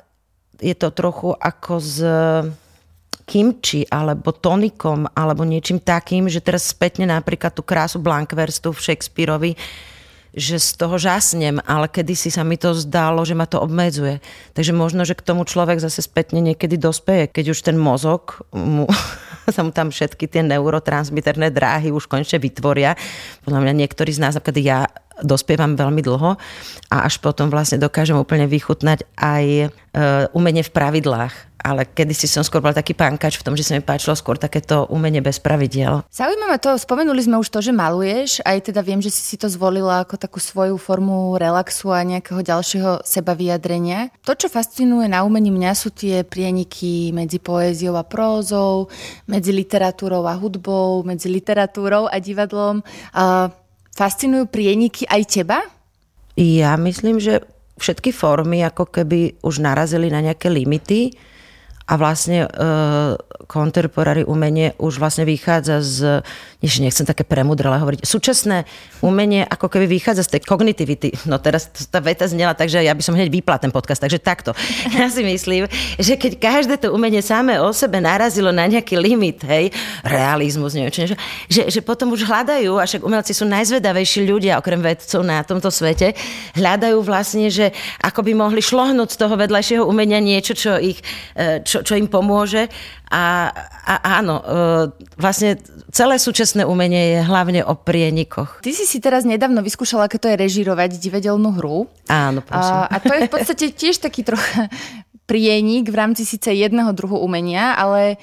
je 0.62 0.74
to 0.78 0.94
trochu 0.94 1.34
ako 1.34 1.74
z 1.82 1.98
kimči 3.26 3.82
alebo 3.90 4.30
tonikom 4.30 5.10
alebo 5.10 5.42
niečím 5.42 5.82
takým, 5.82 6.30
že 6.30 6.38
teraz 6.38 6.70
spätne 6.70 7.10
napríklad 7.10 7.50
tú 7.50 7.66
krásu 7.66 7.98
Blankverstu 7.98 8.70
v 8.70 8.78
Shakespeareovi 8.78 9.58
že 10.36 10.60
z 10.60 10.70
toho 10.76 11.00
žasnem, 11.00 11.64
ale 11.64 11.88
kedysi 11.88 12.28
sa 12.28 12.44
mi 12.44 12.60
to 12.60 12.76
zdalo, 12.76 13.24
že 13.24 13.32
ma 13.32 13.48
to 13.48 13.56
obmedzuje. 13.56 14.20
Takže 14.52 14.76
možno, 14.76 15.08
že 15.08 15.16
k 15.16 15.24
tomu 15.24 15.48
človek 15.48 15.80
zase 15.80 16.04
spätne 16.04 16.44
niekedy 16.44 16.76
dospeje, 16.76 17.32
keď 17.32 17.56
už 17.56 17.64
ten 17.64 17.80
mozog 17.80 18.44
mu, 18.52 18.84
sa 19.56 19.64
mu 19.64 19.72
tam 19.72 19.88
všetky 19.88 20.28
tie 20.28 20.44
neurotransmiterné 20.44 21.48
dráhy 21.48 21.88
už 21.88 22.04
konečne 22.04 22.36
vytvoria. 22.36 23.00
Podľa 23.48 23.64
mňa 23.64 23.72
niektorí 23.80 24.12
z 24.12 24.20
nás, 24.20 24.36
napríklad 24.36 24.60
ja 24.60 24.78
dospievam 25.24 25.80
veľmi 25.80 26.04
dlho 26.04 26.36
a 26.92 26.96
až 27.08 27.16
potom 27.24 27.48
vlastne 27.48 27.80
dokážem 27.80 28.20
úplne 28.20 28.44
vychutnať 28.44 29.08
aj 29.16 29.44
e, 29.48 29.66
umenie 30.36 30.60
v 30.60 30.74
pravidlách. 30.76 31.32
Ale 31.66 31.82
kedysi 31.82 32.30
som 32.30 32.46
skôr 32.46 32.62
bol 32.62 32.70
taký 32.70 32.94
pánkač 32.94 33.42
v 33.42 33.44
tom, 33.50 33.58
že 33.58 33.66
sa 33.66 33.74
mi 33.74 33.82
páčilo 33.82 34.14
skôr 34.14 34.38
takéto 34.38 34.86
umenie 34.86 35.18
bez 35.18 35.42
pravidiel. 35.42 36.06
Zaujímavé 36.14 36.62
to, 36.62 36.78
spomenuli 36.78 37.26
sme 37.26 37.42
už 37.42 37.50
to, 37.50 37.58
že 37.58 37.74
maluješ, 37.74 38.38
aj 38.46 38.70
teda 38.70 38.86
viem, 38.86 39.02
že 39.02 39.10
si 39.10 39.34
si 39.34 39.34
to 39.34 39.50
zvolila 39.50 40.06
ako 40.06 40.14
takú 40.14 40.38
svoju 40.38 40.78
formu 40.78 41.34
relaxu 41.34 41.90
a 41.90 42.06
nejakého 42.06 42.46
ďalšieho 42.46 43.02
seba 43.02 43.34
vyjadrenia. 43.34 44.14
To, 44.22 44.38
čo 44.38 44.46
fascinuje 44.46 45.10
na 45.10 45.26
umení 45.26 45.50
mňa, 45.50 45.74
sú 45.74 45.90
tie 45.90 46.22
prieniky 46.22 47.10
medzi 47.10 47.42
poéziou 47.42 47.98
a 47.98 48.06
prózou, 48.06 48.86
medzi 49.26 49.50
literatúrou 49.50 50.22
a 50.22 50.38
hudbou, 50.38 51.02
medzi 51.02 51.26
literatúrou 51.26 52.06
a 52.06 52.22
divadlom. 52.22 52.86
A 53.10 53.50
Fascinujú 53.96 54.44
prieniky 54.52 55.08
aj 55.08 55.22
teba? 55.24 55.64
Ja 56.36 56.76
myslím, 56.76 57.16
že 57.16 57.40
všetky 57.80 58.12
formy 58.12 58.60
ako 58.60 58.92
keby 58.92 59.40
už 59.40 59.64
narazili 59.64 60.12
na 60.12 60.20
nejaké 60.20 60.52
limity 60.52 61.16
a 61.86 61.94
vlastne 61.94 62.50
uh, 62.50 63.14
contemporary 63.46 64.26
umenie 64.26 64.74
už 64.82 64.98
vlastne 64.98 65.22
vychádza 65.22 65.78
z, 65.78 65.98
než 66.58 66.82
nechcem 66.82 67.06
také 67.06 67.22
premudrele 67.22 67.78
hovoriť, 67.78 68.02
súčasné 68.02 68.66
umenie 69.06 69.46
ako 69.46 69.70
keby 69.70 69.86
vychádza 69.86 70.26
z 70.26 70.30
tej 70.36 70.40
kognitivity. 70.44 71.10
No 71.30 71.42
teraz 71.42 71.68
tá 71.90 71.98
veta 71.98 72.26
znela 72.26 72.54
tak, 72.54 72.70
že 72.70 72.82
ja 72.82 72.94
by 72.94 73.02
som 73.02 73.14
hneď 73.14 73.28
vypla 73.30 73.58
ten 73.58 73.70
podcast, 73.70 74.02
takže 74.02 74.18
takto. 74.18 74.50
Ja 74.96 75.12
si 75.12 75.22
myslím, 75.22 75.68
že 76.00 76.16
keď 76.16 76.32
každé 76.40 76.74
to 76.80 76.90
umenie 76.90 77.20
samé 77.20 77.60
o 77.60 77.70
sebe 77.70 78.00
narazilo 78.00 78.50
na 78.50 78.64
nejaký 78.66 78.96
limit, 78.96 79.44
hej, 79.44 79.70
realizmus, 80.02 80.72
neviem 80.72 80.90
čo, 80.90 81.14
že, 81.46 81.62
že 81.68 81.80
potom 81.84 82.10
už 82.16 82.24
hľadajú, 82.24 82.80
a 82.80 82.88
však 82.88 83.04
umelci 83.04 83.36
sú 83.36 83.44
najzvedavejší 83.46 84.24
ľudia, 84.24 84.58
okrem 84.58 84.80
vedcov 84.80 85.20
na 85.20 85.44
tomto 85.44 85.68
svete, 85.68 86.16
hľadajú 86.56 86.98
vlastne, 87.04 87.52
že 87.52 87.70
ako 88.00 88.24
by 88.24 88.32
mohli 88.32 88.64
šlohnúť 88.64 89.12
z 89.12 89.20
toho 89.20 89.34
vedľajšieho 89.36 89.84
umenia 89.84 90.18
niečo, 90.18 90.56
čo 90.56 90.80
ich, 90.80 90.98
e, 91.36 91.60
čo 91.60 91.75
čo, 91.76 91.92
čo 91.92 91.94
im 92.00 92.08
pomôže. 92.08 92.72
A, 93.12 93.52
a 93.84 93.94
áno, 94.20 94.40
e, 94.40 94.44
vlastne 95.20 95.60
celé 95.92 96.16
súčasné 96.16 96.64
umenie 96.64 97.16
je 97.16 97.20
hlavne 97.22 97.60
o 97.62 97.76
prienikoch. 97.76 98.64
Ty 98.64 98.72
si 98.72 98.88
si 98.88 98.98
teraz 98.98 99.28
nedávno 99.28 99.60
vyskúšala, 99.60 100.08
aké 100.08 100.16
to 100.16 100.32
je 100.32 100.40
režirovať 100.40 100.96
divadelnú 100.96 101.52
hru. 101.60 101.86
Áno, 102.08 102.40
prosím. 102.40 102.76
A, 102.84 102.88
a 102.88 102.96
to 102.98 103.12
je 103.12 103.28
v 103.28 103.32
podstate 103.32 103.64
tiež 103.80 104.00
taký 104.00 104.24
trocha 104.24 104.72
prienik 105.26 105.90
v 105.90 105.96
rámci 105.96 106.22
síce 106.22 106.48
jedného 106.54 106.94
druhu 106.94 107.18
umenia, 107.18 107.74
ale 107.74 108.16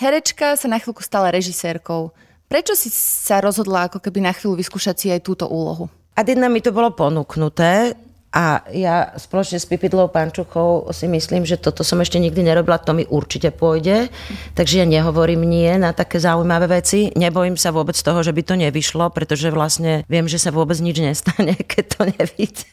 herečka 0.00 0.56
sa 0.56 0.66
na 0.66 0.80
chvíľku 0.80 1.04
stala 1.04 1.30
režisérkou. 1.30 2.10
Prečo 2.46 2.78
si 2.78 2.88
sa 2.94 3.42
rozhodla 3.42 3.90
ako 3.90 3.98
keby 3.98 4.22
na 4.22 4.32
chvíľu 4.32 4.58
vyskúšať 4.62 4.96
si 4.96 5.06
aj 5.10 5.20
túto 5.26 5.50
úlohu? 5.50 5.90
A 6.16 6.24
jedna 6.24 6.48
mi 6.48 6.64
to 6.64 6.72
bolo 6.72 6.96
ponúknuté, 6.96 7.92
a 8.34 8.60
ja 8.74 9.16
spoločne 9.16 9.56
s 9.56 9.64
Pipidlou 9.64 10.12
Pančuchou 10.12 10.90
si 10.92 11.08
myslím, 11.08 11.48
že 11.48 11.56
toto 11.56 11.80
som 11.86 12.02
ešte 12.04 12.20
nikdy 12.20 12.44
nerobila, 12.44 12.76
to 12.76 12.92
mi 12.92 13.08
určite 13.08 13.48
pôjde. 13.54 14.12
Takže 14.52 14.82
ja 14.82 14.86
nehovorím 14.86 15.46
nie 15.46 15.70
na 15.80 15.96
také 15.96 16.20
zaujímavé 16.20 16.68
veci. 16.82 17.08
Nebojím 17.16 17.56
sa 17.56 17.72
vôbec 17.72 17.96
toho, 17.96 18.20
že 18.20 18.36
by 18.36 18.42
to 18.44 18.54
nevyšlo, 18.60 19.08
pretože 19.14 19.48
vlastne 19.48 20.04
viem, 20.10 20.28
že 20.28 20.36
sa 20.36 20.52
vôbec 20.52 20.76
nič 20.82 21.00
nestane, 21.00 21.56
keď 21.72 21.84
to 21.86 22.00
nevíte. 22.12 22.68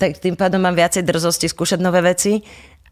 tak 0.00 0.18
tým 0.18 0.34
pádom 0.34 0.58
mám 0.58 0.74
viacej 0.74 1.04
drzosti 1.06 1.46
skúšať 1.46 1.78
nové 1.78 2.00
veci 2.02 2.42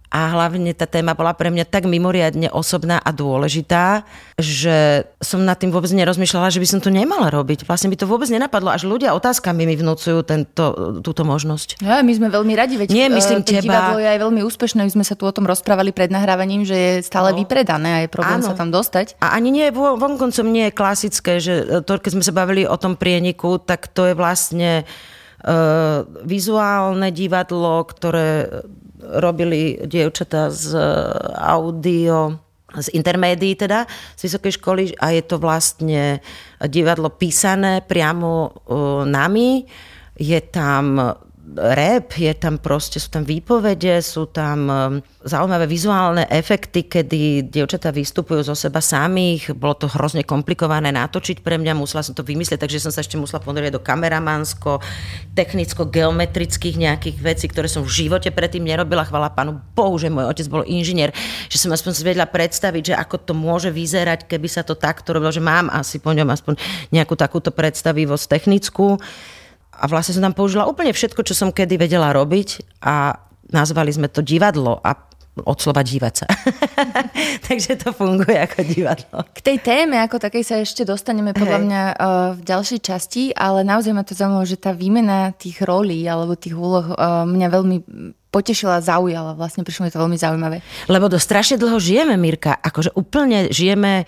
a 0.09 0.33
hlavne 0.33 0.73
tá 0.73 0.89
téma 0.89 1.13
bola 1.13 1.37
pre 1.37 1.53
mňa 1.53 1.69
tak 1.69 1.85
mimoriadne 1.85 2.49
osobná 2.49 2.97
a 2.97 3.13
dôležitá, 3.13 4.09
že 4.41 5.05
som 5.21 5.45
nad 5.45 5.61
tým 5.61 5.69
vôbec 5.69 5.93
nerozmýšľala, 5.93 6.49
že 6.49 6.65
by 6.65 6.69
som 6.69 6.81
to 6.81 6.89
nemala 6.89 7.29
robiť. 7.29 7.69
Vlastne 7.69 7.93
by 7.93 7.97
to 8.01 8.09
vôbec 8.09 8.25
nenapadlo, 8.33 8.73
až 8.73 8.89
ľudia 8.89 9.13
otázkami 9.13 9.69
mi 9.69 9.77
vnúcujú 9.77 10.25
tento, 10.25 10.97
túto 11.05 11.29
možnosť. 11.29 11.85
Ja, 11.85 12.01
my 12.01 12.13
sme 12.17 12.33
veľmi 12.33 12.57
radi, 12.57 12.81
veď 12.81 12.89
Nie, 12.89 13.13
myslím 13.13 13.45
uh, 13.45 13.47
teba. 13.47 13.61
divadlo 13.61 14.01
je 14.01 14.09
aj 14.09 14.21
veľmi 14.25 14.41
úspešné, 14.49 14.81
my 14.89 14.93
sme 14.97 15.05
sa 15.05 15.13
tu 15.13 15.29
o 15.29 15.33
tom 15.35 15.45
rozprávali 15.45 15.93
pred 15.93 16.09
nahrávaním, 16.09 16.65
že 16.65 16.77
je 16.77 16.93
stále 17.05 17.37
no. 17.37 17.45
vypredané 17.45 17.89
a 17.93 17.99
je 18.05 18.09
problém 18.09 18.41
Áno. 18.41 18.49
sa 18.49 18.57
tam 18.57 18.73
dostať. 18.73 19.21
A 19.21 19.37
ani 19.37 19.53
nie, 19.53 19.69
vonkoncom 19.77 20.49
nie 20.49 20.73
je 20.73 20.73
klasické, 20.73 21.37
že 21.37 21.85
to, 21.85 22.01
keď 22.01 22.17
sme 22.17 22.25
sa 22.25 22.33
bavili 22.33 22.65
o 22.65 22.81
tom 22.81 22.97
prieniku, 22.97 23.61
tak 23.61 23.93
to 23.93 24.09
je 24.09 24.17
vlastne 24.17 24.89
uh, 25.45 26.09
vizuálne 26.25 27.13
divadlo, 27.13 27.85
ktoré 27.85 28.65
robili 29.03 29.79
dievčatá 29.87 30.51
z 30.51 30.75
audio, 31.39 32.35
z 32.69 32.89
intermédií 32.93 33.57
teda, 33.57 33.89
z 34.17 34.21
vysokej 34.29 34.53
školy 34.61 34.83
a 35.01 35.17
je 35.17 35.23
to 35.25 35.41
vlastne 35.41 36.21
divadlo 36.69 37.09
písané 37.15 37.81
priamo 37.81 38.53
nami. 39.09 39.65
Je 40.19 40.41
tam 40.51 40.99
rap, 41.57 42.19
je 42.19 42.33
tam 42.37 42.61
proste, 42.61 43.01
sú 43.01 43.09
tam 43.09 43.25
výpovede, 43.25 44.05
sú 44.05 44.29
tam 44.29 44.59
um, 44.69 44.77
zaujímavé 45.25 45.65
vizuálne 45.65 46.29
efekty, 46.29 46.85
kedy 46.85 47.49
dievčatá 47.49 47.89
vystupujú 47.89 48.45
zo 48.45 48.53
seba 48.53 48.85
samých. 48.85 49.57
Bolo 49.57 49.81
to 49.81 49.87
hrozne 49.89 50.27
komplikované 50.27 50.93
natočiť 50.93 51.41
pre 51.41 51.57
mňa, 51.57 51.79
musela 51.79 52.05
som 52.05 52.13
to 52.13 52.27
vymyslieť, 52.27 52.61
takže 52.61 52.83
som 52.83 52.93
sa 52.93 53.01
ešte 53.01 53.17
musela 53.17 53.41
ponoriť 53.41 53.73
do 53.73 53.81
kameramansko, 53.81 54.83
technicko-geometrických 55.33 56.77
nejakých 56.77 57.17
vecí, 57.23 57.47
ktoré 57.49 57.71
som 57.71 57.87
v 57.87 57.95
živote 58.05 58.29
predtým 58.29 58.67
nerobila. 58.67 59.09
Chvala 59.09 59.33
pánu 59.33 59.57
Bohu, 59.73 59.97
že 59.97 60.13
môj 60.13 60.29
otec 60.29 60.47
bol 60.53 60.67
inžinier, 60.69 61.15
že 61.49 61.57
som 61.57 61.73
aspoň 61.73 61.93
vedela 62.05 62.29
predstaviť, 62.29 62.93
že 62.93 62.99
ako 62.99 63.17
to 63.25 63.33
môže 63.33 63.73
vyzerať, 63.73 64.29
keby 64.29 64.49
sa 64.51 64.67
to 64.67 64.77
takto 64.77 65.17
robilo, 65.17 65.33
že 65.33 65.41
mám 65.41 65.73
asi 65.73 66.03
po 66.03 66.13
ňom 66.13 66.29
aspoň 66.29 66.55
nejakú 66.93 67.15
takúto 67.17 67.55
predstavivosť 67.55 68.25
technickú 68.27 69.01
a 69.79 69.85
vlastne 69.87 70.19
som 70.19 70.25
tam 70.27 70.35
použila 70.35 70.67
úplne 70.67 70.91
všetko, 70.91 71.23
čo 71.23 71.39
som 71.39 71.55
kedy 71.55 71.79
vedela 71.79 72.11
robiť 72.11 72.83
a 72.83 73.15
nazvali 73.49 73.95
sme 73.95 74.11
to 74.11 74.21
divadlo 74.21 74.83
a 74.83 75.09
od 75.47 75.59
slova 75.63 75.87
dívať 75.87 76.15
sa. 76.19 76.27
Takže 77.47 77.79
to 77.79 77.95
funguje 77.95 78.35
ako 78.35 78.59
divadlo. 78.67 79.23
K 79.31 79.41
tej 79.55 79.59
téme 79.63 80.03
ako 80.03 80.19
takej 80.19 80.43
sa 80.43 80.57
ešte 80.59 80.83
dostaneme 80.83 81.31
podľa 81.31 81.59
mňa 81.63 81.83
uh, 81.95 81.95
v 82.35 82.41
ďalšej 82.43 82.81
časti, 82.83 83.23
ale 83.39 83.63
naozaj 83.63 83.95
ma 83.95 84.03
to 84.03 84.19
zaujímalo, 84.19 84.43
že 84.43 84.59
tá 84.59 84.75
výmena 84.75 85.31
tých 85.39 85.63
rolí 85.63 86.03
alebo 86.11 86.35
tých 86.35 86.59
úloh 86.59 86.91
uh, 86.91 87.23
mňa 87.23 87.49
veľmi 87.55 87.77
potešila, 88.35 88.83
zaujala. 88.83 89.39
Vlastne 89.39 89.63
prišlo 89.63 89.87
mi 89.87 89.95
to 89.95 90.03
veľmi 90.03 90.19
zaujímavé. 90.19 90.59
Lebo 90.91 91.07
do 91.07 91.23
strašne 91.23 91.57
dlho 91.57 91.79
žijeme, 91.79 92.19
Mirka. 92.19 92.59
Akože 92.59 92.93
úplne 92.99 93.49
žijeme 93.55 94.05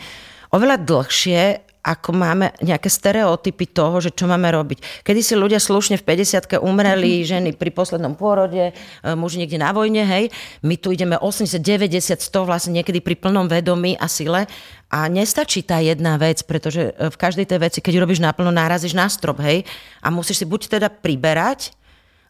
oveľa 0.51 0.83
dlhšie 0.83 1.70
ako 1.81 2.13
máme 2.13 2.53
nejaké 2.61 2.93
stereotypy 2.93 3.73
toho, 3.73 4.05
že 4.05 4.13
čo 4.13 4.29
máme 4.29 4.53
robiť. 4.53 5.05
Kedy 5.05 5.21
si 5.25 5.33
ľudia 5.33 5.57
slušne 5.57 5.97
v 5.97 6.05
50 6.05 6.61
umreli, 6.61 7.21
mm-hmm. 7.21 7.31
ženy 7.31 7.51
pri 7.57 7.73
poslednom 7.73 8.13
pôrode, 8.21 8.71
e, 8.71 8.73
muži 9.17 9.41
niekde 9.41 9.57
na 9.57 9.73
vojne, 9.73 10.05
hej. 10.05 10.29
My 10.61 10.77
tu 10.77 10.93
ideme 10.93 11.17
80, 11.17 11.57
90, 11.57 12.21
100 12.21 12.49
vlastne 12.49 12.73
niekedy 12.77 13.01
pri 13.01 13.17
plnom 13.17 13.49
vedomí 13.49 13.97
a 13.97 14.07
sile. 14.13 14.45
A 14.93 15.07
nestačí 15.09 15.65
tá 15.65 15.81
jedna 15.81 16.21
vec, 16.21 16.45
pretože 16.45 16.93
e, 16.93 17.09
v 17.09 17.17
každej 17.17 17.49
tej 17.49 17.59
veci, 17.65 17.79
keď 17.81 18.05
robíš 18.05 18.21
naplno, 18.21 18.53
nárazíš 18.53 18.93
na 18.93 19.09
strop, 19.09 19.41
hej. 19.41 19.65
A 20.05 20.13
musíš 20.13 20.45
si 20.45 20.47
buď 20.47 20.77
teda 20.81 20.89
priberať, 20.93 21.73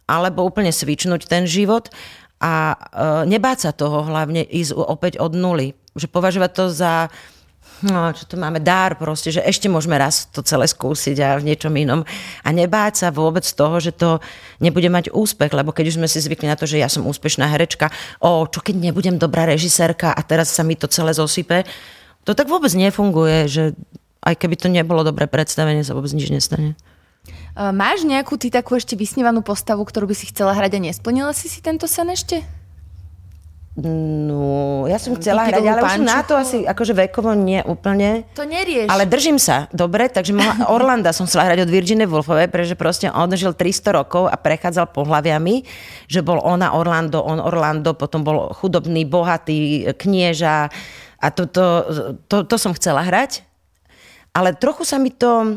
alebo 0.06 0.46
úplne 0.46 0.74
svičnúť 0.74 1.26
ten 1.26 1.46
život 1.46 1.90
a 2.40 2.74
e, 2.74 2.76
nebáť 3.30 3.58
sa 3.66 3.70
toho 3.70 4.06
hlavne 4.06 4.42
ísť 4.42 4.72
opäť 4.74 5.20
od 5.20 5.36
nuly. 5.36 5.76
Že 5.94 6.06
považovať 6.08 6.50
to 6.54 6.64
za 6.70 7.10
no, 7.86 8.12
čo 8.12 8.24
tu 8.28 8.34
máme, 8.36 8.60
dár 8.60 9.00
proste, 9.00 9.32
že 9.32 9.44
ešte 9.44 9.70
môžeme 9.70 9.96
raz 9.96 10.28
to 10.28 10.44
celé 10.44 10.68
skúsiť 10.68 11.16
a 11.20 11.28
v 11.40 11.52
niečom 11.52 11.72
inom. 11.72 12.04
A 12.44 12.48
nebáť 12.52 13.06
sa 13.06 13.08
vôbec 13.08 13.44
toho, 13.44 13.76
že 13.80 13.96
to 13.96 14.20
nebude 14.60 14.86
mať 14.88 15.12
úspech, 15.12 15.52
lebo 15.52 15.72
keď 15.72 15.92
už 15.92 15.96
sme 16.00 16.08
si 16.08 16.20
zvykli 16.20 16.46
na 16.48 16.56
to, 16.56 16.68
že 16.68 16.80
ja 16.80 16.88
som 16.92 17.08
úspešná 17.08 17.48
herečka, 17.48 17.88
o, 18.20 18.44
čo 18.44 18.60
keď 18.60 18.90
nebudem 18.90 19.16
dobrá 19.16 19.48
režisérka 19.48 20.12
a 20.12 20.20
teraz 20.20 20.52
sa 20.52 20.60
mi 20.60 20.76
to 20.76 20.86
celé 20.86 21.16
zosype, 21.16 21.64
to 22.28 22.36
tak 22.36 22.46
vôbec 22.52 22.70
nefunguje, 22.76 23.48
že 23.48 23.62
aj 24.20 24.36
keby 24.36 24.54
to 24.60 24.68
nebolo 24.68 25.00
dobré 25.00 25.24
predstavenie, 25.24 25.80
sa 25.80 25.96
vôbec 25.96 26.12
nič 26.12 26.28
nestane. 26.28 26.76
Máš 27.56 28.06
nejakú 28.06 28.40
ty 28.40 28.48
takú 28.48 28.76
ešte 28.76 28.96
vysnívanú 28.96 29.44
postavu, 29.44 29.84
ktorú 29.84 30.12
by 30.12 30.16
si 30.16 30.30
chcela 30.30 30.56
hrať 30.56 30.76
a 30.76 30.80
nesplnila 30.88 31.32
si 31.36 31.48
si 31.50 31.60
tento 31.60 31.84
sen 31.84 32.08
ešte? 32.12 32.59
No, 33.80 34.84
ja 34.84 35.00
som 35.00 35.16
chcela 35.16 35.48
hrať, 35.48 35.64
ale 35.64 35.80
už 35.80 36.04
na 36.04 36.20
to 36.20 36.36
asi 36.36 36.68
akože 36.68 36.92
vekovo 36.92 37.32
nie 37.32 37.64
úplne. 37.64 38.28
To 38.36 38.44
nerieš. 38.44 38.92
Ale 38.92 39.08
držím 39.08 39.40
sa, 39.40 39.72
dobre, 39.72 40.12
takže 40.12 40.36
mohla, 40.36 40.68
Orlanda 40.76 41.16
som 41.16 41.24
chcela 41.24 41.48
hrať 41.48 41.64
od 41.64 41.72
Virginie 41.72 42.04
Woolfovej, 42.04 42.52
pretože 42.52 42.76
proste 42.76 43.08
on 43.08 43.32
žil 43.32 43.56
300 43.56 43.96
rokov 43.96 44.28
a 44.28 44.36
prechádzal 44.36 44.92
pohľaviami, 44.92 45.64
že 46.12 46.20
bol 46.20 46.44
ona 46.44 46.76
Orlando, 46.76 47.24
on 47.24 47.40
Orlando, 47.40 47.96
potom 47.96 48.20
bol 48.20 48.52
chudobný, 48.52 49.08
bohatý 49.08 49.88
knieža 49.96 50.68
a 51.16 51.26
to, 51.32 51.48
to, 51.48 51.64
to, 52.28 52.36
to 52.44 52.56
som 52.60 52.76
chcela 52.76 53.00
hrať. 53.00 53.48
Ale 54.36 54.52
trochu 54.60 54.84
sa 54.84 55.00
mi 55.00 55.08
to, 55.08 55.56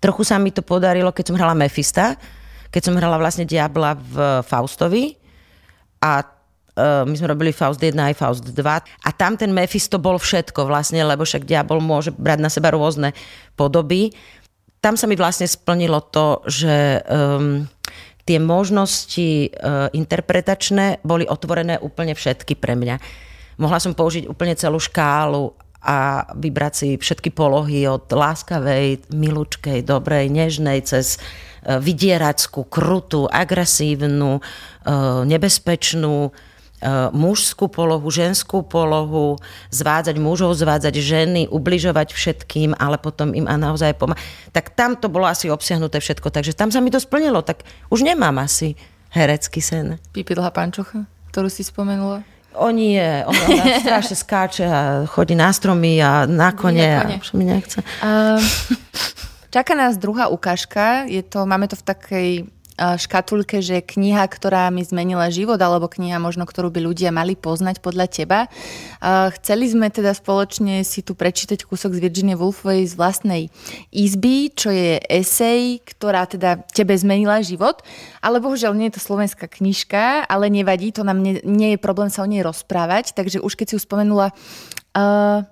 trochu 0.00 0.24
sa 0.24 0.40
mi 0.40 0.56
to 0.56 0.64
podarilo, 0.64 1.12
keď 1.12 1.24
som 1.28 1.36
hrala 1.36 1.52
Mefista, 1.52 2.16
keď 2.72 2.80
som 2.80 2.96
hrala 2.96 3.20
vlastne 3.20 3.44
Diabla 3.44 3.92
v 3.92 4.14
Faustovi 4.48 5.20
a 6.00 6.39
my 6.80 7.14
sme 7.14 7.30
robili 7.30 7.52
Faust 7.52 7.82
1 7.82 7.92
aj 7.92 8.14
Faust 8.16 8.44
2 8.46 8.56
a 9.04 9.08
tam 9.12 9.36
ten 9.36 9.52
Mephisto 9.52 10.00
bol 10.00 10.16
všetko 10.16 10.64
vlastne, 10.64 11.04
lebo 11.04 11.26
však 11.26 11.44
diabol 11.44 11.82
môže 11.82 12.14
brať 12.14 12.38
na 12.40 12.50
seba 12.50 12.72
rôzne 12.72 13.12
podoby. 13.58 14.14
Tam 14.80 14.96
sa 14.96 15.04
mi 15.04 15.18
vlastne 15.18 15.44
splnilo 15.44 16.00
to, 16.08 16.40
že 16.48 17.04
um, 17.04 17.68
tie 18.24 18.40
možnosti 18.40 19.52
uh, 19.52 19.92
interpretačné 19.92 21.04
boli 21.04 21.28
otvorené 21.28 21.76
úplne 21.76 22.16
všetky 22.16 22.56
pre 22.56 22.72
mňa. 22.72 22.96
Mohla 23.60 23.78
som 23.82 23.92
použiť 23.92 24.24
úplne 24.24 24.56
celú 24.56 24.80
škálu 24.80 25.52
a 25.84 26.28
vybrať 26.32 26.72
si 26.72 26.88
všetky 26.96 27.32
polohy 27.32 27.84
od 27.88 28.08
láskavej, 28.08 29.12
milúčkej, 29.12 29.84
dobrej, 29.84 30.32
nežnej 30.32 30.80
cez 30.80 31.20
uh, 31.20 31.76
vydierackú, 31.76 32.64
krutú, 32.72 33.28
agresívnu, 33.28 34.40
nebezpečnú, 35.28 36.32
E, 36.32 36.48
mužskú 37.12 37.68
polohu, 37.68 38.08
ženskú 38.08 38.64
polohu, 38.64 39.36
zvádzať 39.68 40.16
mužov, 40.16 40.56
zvádzať 40.56 40.94
ženy, 40.96 41.42
ubližovať 41.52 42.16
všetkým, 42.16 42.72
ale 42.80 42.96
potom 42.96 43.36
im 43.36 43.44
a 43.44 43.60
naozaj 43.60 43.96
pomáhať. 44.00 44.20
Tak 44.52 44.72
tam 44.72 44.96
to 44.96 45.12
bolo 45.12 45.28
asi 45.28 45.52
obsiahnuté 45.52 46.00
všetko, 46.00 46.32
takže 46.32 46.56
tam 46.56 46.72
sa 46.72 46.80
mi 46.80 46.88
to 46.88 46.96
splnilo, 46.96 47.44
tak 47.44 47.68
už 47.92 48.00
nemám 48.04 48.40
asi 48.40 48.80
herecký 49.12 49.60
sen. 49.60 50.00
Pipi 50.16 50.32
dlhá 50.32 50.48
pančocha, 50.50 51.04
ktorú 51.34 51.52
si 51.52 51.60
spomenula? 51.66 52.24
O 52.56 52.72
nie, 52.74 53.22
ona, 53.22 53.46
strašne 53.84 54.16
skáče 54.18 54.66
a 54.66 54.82
chodí 55.06 55.38
na 55.38 55.54
stromy 55.54 56.02
a 56.02 56.26
na 56.26 56.50
kone, 56.50 56.90
a 56.98 57.06
už 57.14 57.38
mi 57.38 57.46
nechce. 57.46 57.78
Uh, 58.02 58.42
čaká 59.54 59.78
nás 59.78 59.94
druhá 60.00 60.26
ukážka, 60.32 61.06
je 61.06 61.22
to, 61.22 61.46
máme 61.46 61.70
to 61.70 61.78
v 61.78 61.84
takej 61.86 62.28
škatulke, 62.80 63.60
že 63.60 63.84
kniha, 63.84 64.24
ktorá 64.24 64.72
mi 64.72 64.80
zmenila 64.80 65.28
život, 65.28 65.60
alebo 65.60 65.84
kniha 65.86 66.16
možno, 66.16 66.48
ktorú 66.48 66.72
by 66.72 66.80
ľudia 66.80 67.12
mali 67.12 67.36
poznať 67.36 67.84
podľa 67.84 68.06
teba. 68.08 68.38
Chceli 69.36 69.68
sme 69.68 69.92
teda 69.92 70.16
spoločne 70.16 70.80
si 70.80 71.04
tu 71.04 71.12
prečítať 71.12 71.68
kúsok 71.68 71.92
z 71.92 72.00
Virginie 72.00 72.40
Woolfovej 72.40 72.88
z 72.88 72.94
vlastnej 72.96 73.42
izby, 73.92 74.48
čo 74.56 74.72
je 74.72 74.96
esej, 75.12 75.84
ktorá 75.84 76.24
teda 76.24 76.64
tebe 76.72 76.96
zmenila 76.96 77.44
život, 77.44 77.84
ale 78.24 78.40
bohužiaľ 78.40 78.72
nie 78.72 78.88
je 78.88 78.96
to 78.96 79.04
slovenská 79.04 79.44
knižka, 79.44 80.24
ale 80.24 80.48
nevadí, 80.48 80.96
to 80.96 81.04
nám 81.04 81.20
nie, 81.20 81.44
nie 81.44 81.76
je 81.76 81.78
problém 81.78 82.08
sa 82.08 82.24
o 82.24 82.30
nej 82.30 82.40
rozprávať, 82.40 83.12
takže 83.12 83.44
už 83.44 83.60
keď 83.60 83.66
si 83.68 83.74
ju 83.76 83.80
spomenula, 83.84 84.32
uh, 84.96 85.44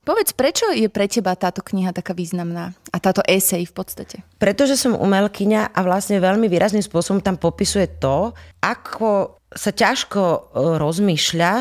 Povedz, 0.00 0.32
prečo 0.32 0.72
je 0.72 0.88
pre 0.88 1.04
teba 1.12 1.36
táto 1.36 1.60
kniha 1.60 1.92
taká 1.92 2.16
významná 2.16 2.72
a 2.88 2.96
táto 2.96 3.20
esej 3.28 3.68
v 3.68 3.74
podstate? 3.76 4.16
Pretože 4.40 4.80
som 4.80 4.96
umelkyňa 4.96 5.76
a 5.76 5.80
vlastne 5.84 6.16
veľmi 6.16 6.48
výrazným 6.48 6.80
spôsobom 6.80 7.20
tam 7.20 7.36
popisuje 7.36 8.00
to, 8.00 8.32
ako 8.64 9.36
sa 9.52 9.76
ťažko 9.76 10.22
e, 10.24 10.38
rozmýšľa, 10.80 11.52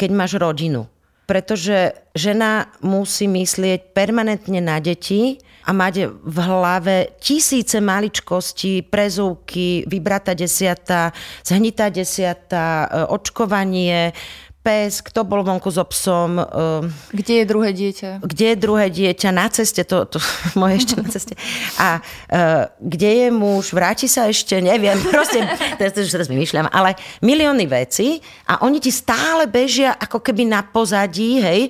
keď 0.00 0.10
máš 0.16 0.40
rodinu. 0.40 0.88
Pretože 1.28 1.92
žena 2.16 2.72
musí 2.80 3.28
myslieť 3.28 3.92
permanentne 3.92 4.64
na 4.64 4.80
deti 4.80 5.36
a 5.68 5.76
mať 5.76 6.08
v 6.08 6.36
hlave 6.40 6.96
tisíce 7.20 7.80
maličkostí, 7.84 8.84
prezúvky, 8.88 9.84
vybrata 9.88 10.32
desiata, 10.32 11.12
zhnitá 11.44 11.92
desiata, 11.92 12.88
e, 12.88 13.12
očkovanie, 13.12 14.16
pes, 14.64 15.04
kto 15.04 15.28
bol 15.28 15.44
vonku 15.44 15.68
so 15.68 15.84
psom. 15.84 16.40
Ehm, 16.40 16.88
kde 17.12 17.32
je 17.36 17.44
druhé 17.44 17.70
dieťa? 17.76 18.24
Kde 18.24 18.46
je 18.48 18.56
druhé 18.56 18.88
dieťa? 18.88 19.28
Na 19.28 19.52
ceste, 19.52 19.84
to, 19.84 20.08
to 20.08 20.16
moje 20.60 20.80
ešte 20.80 20.94
na 20.96 21.06
ceste. 21.12 21.34
A 21.76 22.00
uh, 22.00 22.72
kde 22.80 23.10
je 23.12 23.28
muž? 23.28 23.76
Vráti 23.76 24.08
sa 24.08 24.24
ešte? 24.32 24.56
Neviem. 24.64 24.96
Proste, 25.12 25.44
teraz, 25.76 25.92
teraz 25.92 26.32
vymýšľam. 26.32 26.72
Ale 26.72 26.96
milióny 27.20 27.68
veci 27.68 28.24
a 28.48 28.64
oni 28.64 28.80
ti 28.80 28.88
stále 28.88 29.44
bežia 29.44 29.92
ako 30.00 30.24
keby 30.24 30.48
na 30.48 30.64
pozadí, 30.64 31.44
hej, 31.44 31.68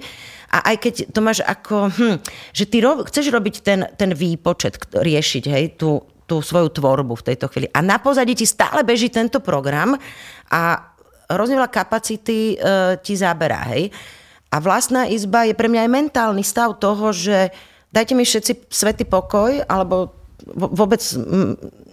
a 0.55 0.71
aj 0.71 0.77
keď 0.79 0.95
to 1.11 1.19
máš 1.19 1.43
ako, 1.43 1.91
hm, 1.91 2.17
že 2.55 2.65
ty 2.71 2.79
ro- 2.79 3.03
chceš 3.03 3.27
robiť 3.35 3.55
ten, 3.67 3.91
ten 3.99 4.15
výpočet, 4.15 4.79
riešiť, 4.95 5.45
hej, 5.51 5.65
tú, 5.75 5.99
tú 6.31 6.39
svoju 6.39 6.71
tvorbu 6.71 7.19
v 7.19 7.27
tejto 7.27 7.51
chvíli. 7.51 7.67
A 7.75 7.83
na 7.83 7.99
pozadí 7.99 8.39
ti 8.39 8.47
stále 8.47 8.87
beží 8.87 9.11
tento 9.11 9.43
program 9.43 9.99
a 10.47 10.94
hrozne 11.31 11.57
veľa 11.57 11.71
kapacity 11.73 12.55
e, 12.55 12.97
ti 13.01 13.15
zaberá, 13.17 13.65
hej. 13.73 13.89
A 14.55 14.63
vlastná 14.63 15.11
izba 15.11 15.49
je 15.49 15.55
pre 15.57 15.67
mňa 15.67 15.89
aj 15.89 15.91
mentálny 15.91 16.43
stav 16.47 16.79
toho, 16.79 17.11
že 17.11 17.51
dajte 17.91 18.15
mi 18.15 18.23
všetci 18.23 18.71
svetý 18.71 19.03
pokoj, 19.03 19.67
alebo 19.67 20.15
vôbec 20.55 21.01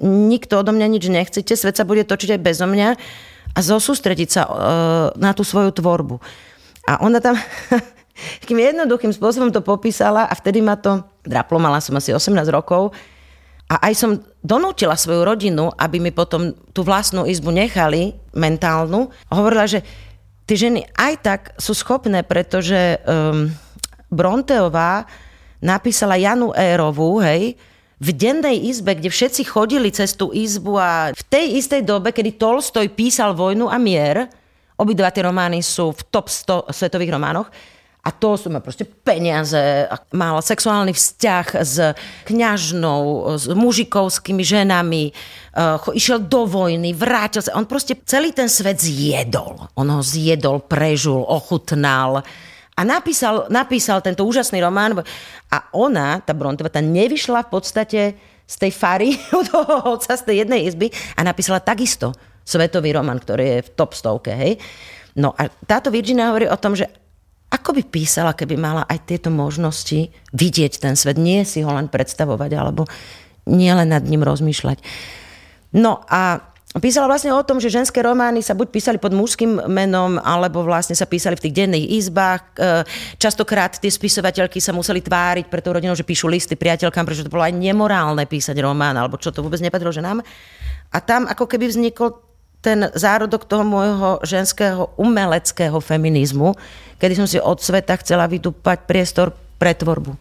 nikto 0.04 0.60
odo 0.60 0.72
mňa 0.76 0.88
nič 0.92 1.04
nechcete, 1.08 1.54
svet 1.56 1.80
sa 1.80 1.88
bude 1.88 2.04
točiť 2.04 2.36
aj 2.36 2.44
bezo 2.44 2.68
mňa 2.68 2.90
a 3.52 3.60
zosústrediť 3.60 4.30
sa 4.30 4.42
e, 4.46 4.52
na 5.18 5.32
tú 5.32 5.42
svoju 5.42 5.72
tvorbu. 5.74 6.20
A 6.86 7.02
ona 7.02 7.24
tam 7.24 7.40
takým 8.44 8.60
jednoduchým 8.60 9.14
spôsobom 9.16 9.50
to 9.50 9.64
popísala 9.64 10.28
a 10.28 10.34
vtedy 10.36 10.60
ma 10.60 10.76
to 10.78 11.02
draplo, 11.24 11.58
mala 11.58 11.80
som 11.80 11.98
asi 11.98 12.12
18 12.14 12.34
rokov 12.52 12.92
A 13.72 13.88
aj 13.88 13.94
som 13.96 14.20
donútila 14.44 15.00
svoju 15.00 15.24
rodinu, 15.24 15.72
aby 15.80 16.04
mi 16.04 16.12
potom 16.12 16.52
tú 16.76 16.84
vlastnú 16.84 17.24
izbu 17.24 17.56
nechali, 17.56 18.20
mentálnu. 18.36 19.08
Hovorila, 19.32 19.64
že 19.64 19.80
tie 20.44 20.68
ženy 20.68 20.84
aj 20.92 21.14
tak 21.24 21.42
sú 21.56 21.72
schopné, 21.72 22.28
pretože 22.28 23.00
um, 23.08 23.48
Bronteová 24.12 25.08
napísala 25.64 26.20
Janu 26.20 26.52
Érovú, 26.52 27.24
hej, 27.24 27.56
v 28.02 28.10
dennej 28.12 28.66
izbe, 28.68 28.98
kde 28.98 29.14
všetci 29.14 29.46
chodili 29.46 29.94
cez 29.94 30.18
tú 30.18 30.34
izbu 30.34 30.74
a 30.76 31.14
v 31.14 31.24
tej 31.30 31.62
istej 31.62 31.86
dobe, 31.86 32.10
kedy 32.12 32.36
Tolstoj 32.36 32.92
písal 32.92 33.38
Vojnu 33.38 33.70
a 33.70 33.78
mier, 33.78 34.26
obidva 34.76 35.14
tie 35.14 35.22
romány 35.22 35.62
sú 35.62 35.94
v 35.94 36.02
top 36.10 36.28
100 36.28 36.74
svetových 36.74 37.14
románoch, 37.14 37.48
a 38.02 38.10
to 38.10 38.34
som 38.34 38.58
mal 38.58 38.66
proste 38.66 38.82
peniaze, 38.82 39.86
mal 40.10 40.42
sexuálny 40.42 40.90
vzťah 40.90 41.46
s 41.62 41.94
kňažnou, 42.26 43.30
s 43.38 43.46
mužikovskými 43.46 44.42
ženami, 44.42 45.14
uh, 45.54 45.78
išiel 45.94 46.26
do 46.26 46.50
vojny, 46.50 46.98
vrátil 46.98 47.46
sa. 47.46 47.54
On 47.54 47.70
proste 47.70 47.94
celý 48.10 48.34
ten 48.34 48.50
svet 48.50 48.82
zjedol. 48.82 49.70
On 49.78 49.86
ho 49.86 50.02
zjedol, 50.02 50.66
prežul, 50.66 51.22
ochutnal. 51.22 52.26
A 52.74 52.82
napísal, 52.82 53.46
napísal 53.54 54.02
tento 54.02 54.26
úžasný 54.26 54.66
román 54.66 54.98
a 55.54 55.58
ona, 55.70 56.26
tá 56.26 56.34
Brontova, 56.34 56.74
tá 56.74 56.82
nevyšla 56.82 57.46
v 57.46 57.52
podstate 57.54 58.02
z 58.50 58.56
tej 58.58 58.72
fary 58.74 59.14
od 59.38 59.46
toho 59.46 60.02
z 60.02 60.26
tej 60.26 60.42
jednej 60.42 60.66
izby 60.66 60.90
a 61.14 61.22
napísala 61.22 61.62
takisto 61.62 62.18
svetový 62.42 62.98
román, 62.98 63.22
ktorý 63.22 63.46
je 63.46 63.60
v 63.70 63.74
top 63.78 63.94
stovke, 63.94 64.34
hej. 64.34 64.58
No 65.14 65.36
a 65.38 65.52
táto 65.68 65.94
Virginia 65.94 66.32
hovorí 66.32 66.48
o 66.48 66.58
tom, 66.58 66.74
že 66.74 66.88
ako 67.62 67.78
by 67.78 67.84
písala, 67.86 68.34
keby 68.34 68.58
mala 68.58 68.82
aj 68.90 69.06
tieto 69.06 69.30
možnosti 69.30 70.10
vidieť 70.34 70.82
ten 70.82 70.98
svet, 70.98 71.22
nie 71.22 71.46
si 71.46 71.62
ho 71.62 71.70
len 71.70 71.86
predstavovať, 71.86 72.52
alebo 72.58 72.90
nie 73.46 73.70
len 73.70 73.94
nad 73.94 74.02
ním 74.02 74.26
rozmýšľať. 74.26 74.82
No 75.78 76.02
a 76.10 76.42
písala 76.82 77.06
vlastne 77.06 77.38
o 77.38 77.46
tom, 77.46 77.62
že 77.62 77.70
ženské 77.70 78.02
romány 78.02 78.42
sa 78.42 78.58
buď 78.58 78.68
písali 78.74 78.98
pod 78.98 79.14
mužským 79.14 79.70
menom, 79.70 80.18
alebo 80.18 80.66
vlastne 80.66 80.98
sa 80.98 81.06
písali 81.06 81.38
v 81.38 81.44
tých 81.48 81.58
denných 81.64 81.86
izbách. 82.02 82.42
E, 82.56 82.88
častokrát 83.22 83.78
tie 83.78 83.94
spisovateľky 83.94 84.58
sa 84.58 84.74
museli 84.74 85.06
tváriť 85.06 85.46
pre 85.46 85.62
tú 85.62 85.70
rodinu, 85.76 85.94
že 85.94 86.08
píšu 86.08 86.26
listy 86.26 86.58
priateľkám, 86.58 87.06
pretože 87.06 87.30
to 87.30 87.34
bolo 87.34 87.46
aj 87.46 87.54
nemorálne 87.54 88.26
písať 88.26 88.58
román, 88.58 88.98
alebo 88.98 89.22
čo 89.22 89.30
to 89.30 89.46
vôbec 89.46 89.62
nepatrilo 89.62 89.94
ženám. 89.94 90.24
A 90.92 90.98
tam 91.00 91.30
ako 91.30 91.46
keby 91.46 91.70
vznikol 91.70 92.31
ten 92.62 92.88
zárodok 92.94 93.50
toho 93.50 93.66
môjho 93.66 94.22
ženského 94.22 94.94
umeleckého 94.96 95.82
feminizmu, 95.82 96.54
kedy 97.02 97.14
som 97.18 97.28
si 97.28 97.42
od 97.42 97.58
sveta 97.58 97.98
chcela 98.00 98.30
vydúpať 98.30 98.86
priestor 98.86 99.34
pre 99.58 99.74
tvorbu. 99.74 100.14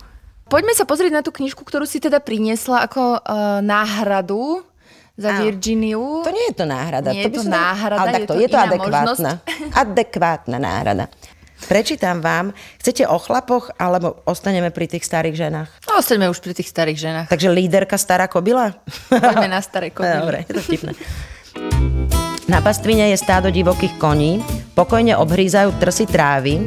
Poďme 0.51 0.75
sa 0.75 0.89
pozrieť 0.89 1.13
na 1.15 1.23
tú 1.23 1.31
knižku, 1.31 1.63
ktorú 1.63 1.87
si 1.87 2.03
teda 2.03 2.19
priniesla 2.19 2.89
ako 2.89 3.23
uh, 3.23 3.63
náhradu 3.63 4.67
za 5.15 5.37
Áno. 5.37 5.47
Virginiu. 5.47 6.25
To 6.27 6.33
nie 6.33 6.51
je 6.51 6.57
to 6.57 6.67
náhrada. 6.67 7.13
Nie 7.13 7.29
to 7.29 7.39
je 7.39 7.45
to 7.45 7.45
náhrada, 7.47 8.01
ale 8.03 8.25
je 8.25 8.27
to, 8.27 8.35
je 8.35 8.49
to 8.49 8.59
adekvátna. 8.59 8.99
Možnosť. 9.05 9.25
Adekvátna 9.85 10.57
náhrada. 10.59 11.07
Prečítam 11.69 12.25
vám. 12.25 12.57
Chcete 12.81 13.05
o 13.05 13.21
chlapoch, 13.21 13.69
alebo 13.77 14.25
ostaneme 14.25 14.73
pri 14.73 14.89
tých 14.89 15.05
starých 15.05 15.37
ženách? 15.37 15.69
No, 15.93 16.01
ostaneme 16.01 16.33
už 16.33 16.41
pri 16.41 16.57
tých 16.57 16.73
starých 16.73 16.99
ženách. 16.99 17.27
Takže 17.29 17.53
líderka 17.53 18.01
stará 18.01 18.33
kobila? 18.33 18.81
Poďme 19.13 19.53
na 19.53 19.61
staré 19.61 19.93
kobily. 19.95 20.25
Dobre, 20.25 20.39
je 20.49 20.55
to 20.57 20.63
vtipné. 20.65 20.93
Na 22.51 22.59
pastvine 22.59 23.15
je 23.15 23.23
stádo 23.23 23.47
divokých 23.47 23.95
koní, 23.95 24.43
pokojne 24.75 25.15
obhrízajú 25.15 25.71
trsy 25.79 26.11
trávy 26.11 26.59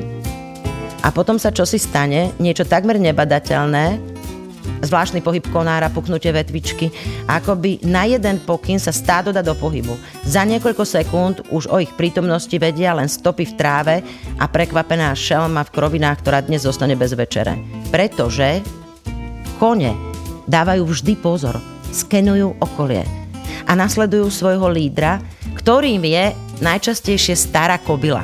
a 1.03 1.11
potom 1.11 1.35
sa 1.35 1.51
čosi 1.51 1.75
stane, 1.75 2.31
niečo 2.39 2.63
takmer 2.63 2.95
nebadateľné, 3.03 3.99
zvláštny 4.79 5.19
pohyb 5.19 5.43
konára, 5.51 5.91
puknutie 5.91 6.31
vetvičky, 6.31 6.87
akoby 7.27 7.83
na 7.83 8.07
jeden 8.07 8.39
pokyn 8.47 8.79
sa 8.79 8.95
stádo 8.95 9.35
dá 9.35 9.43
do 9.43 9.59
pohybu. 9.59 9.99
Za 10.23 10.47
niekoľko 10.47 10.87
sekúnd 10.87 11.43
už 11.51 11.67
o 11.67 11.83
ich 11.83 11.91
prítomnosti 11.99 12.55
vedia 12.55 12.95
len 12.95 13.11
stopy 13.11 13.43
v 13.43 13.53
tráve 13.59 13.95
a 14.39 14.47
prekvapená 14.47 15.11
šelma 15.11 15.67
v 15.67 15.73
krovinách, 15.75 16.23
ktorá 16.23 16.47
dnes 16.47 16.63
zostane 16.63 16.95
bez 16.95 17.11
večere. 17.11 17.59
Pretože 17.91 18.63
kone 19.59 19.91
dávajú 20.47 20.87
vždy 20.87 21.19
pozor, 21.19 21.59
skenujú 21.91 22.55
okolie 22.63 23.03
a 23.67 23.75
nasledujú 23.75 24.31
svojho 24.31 24.71
lídra, 24.71 25.19
ktorým 25.57 26.03
je 26.03 26.33
najčastejšie 26.61 27.35
stará 27.37 27.79
kobila. 27.81 28.21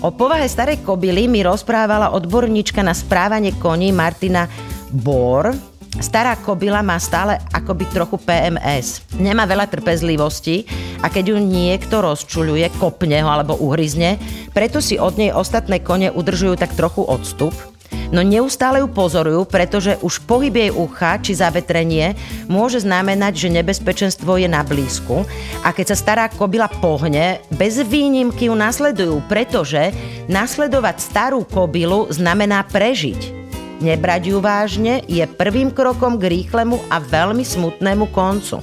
O 0.00 0.08
povahe 0.08 0.48
starej 0.48 0.80
kobily 0.80 1.28
mi 1.28 1.44
rozprávala 1.44 2.16
odborníčka 2.16 2.80
na 2.80 2.96
správanie 2.96 3.52
koní 3.60 3.92
Martina 3.92 4.48
Bor. 4.88 5.52
Stará 6.00 6.38
kobila 6.40 6.80
má 6.80 6.96
stále 6.96 7.36
akoby 7.52 7.84
trochu 7.92 8.16
PMS. 8.16 9.04
Nemá 9.20 9.44
veľa 9.44 9.68
trpezlivosti 9.68 10.64
a 11.04 11.12
keď 11.12 11.34
ju 11.34 11.38
niekto 11.42 12.00
rozčuľuje, 12.00 12.80
kopne 12.80 13.20
ho 13.20 13.28
alebo 13.28 13.60
uhryzne, 13.60 14.16
preto 14.56 14.80
si 14.80 14.96
od 14.96 15.20
nej 15.20 15.34
ostatné 15.34 15.84
kone 15.84 16.08
udržujú 16.08 16.56
tak 16.56 16.72
trochu 16.72 17.04
odstup– 17.04 17.52
no 18.10 18.20
neustále 18.22 18.82
ju 18.82 18.88
pozorujú, 18.90 19.46
pretože 19.46 19.98
už 20.02 20.22
pohyb 20.26 20.54
jej 20.54 20.70
ucha 20.74 21.18
či 21.22 21.38
zavetrenie 21.38 22.14
môže 22.50 22.82
znamenať, 22.82 23.46
že 23.46 23.54
nebezpečenstvo 23.54 24.38
je 24.38 24.48
na 24.50 24.62
blízku 24.66 25.22
a 25.62 25.70
keď 25.70 25.94
sa 25.94 25.96
stará 25.96 26.26
kobila 26.30 26.66
pohne, 26.68 27.42
bez 27.54 27.78
výnimky 27.80 28.50
ju 28.50 28.54
nasledujú, 28.54 29.22
pretože 29.30 29.94
nasledovať 30.26 30.96
starú 30.98 31.46
kobilu 31.46 32.10
znamená 32.10 32.66
prežiť. 32.66 33.40
Nebrať 33.80 34.22
ju 34.28 34.38
vážne 34.44 35.00
je 35.08 35.24
prvým 35.24 35.72
krokom 35.72 36.20
k 36.20 36.28
rýchlemu 36.28 36.76
a 36.92 37.00
veľmi 37.00 37.40
smutnému 37.40 38.12
koncu. 38.12 38.60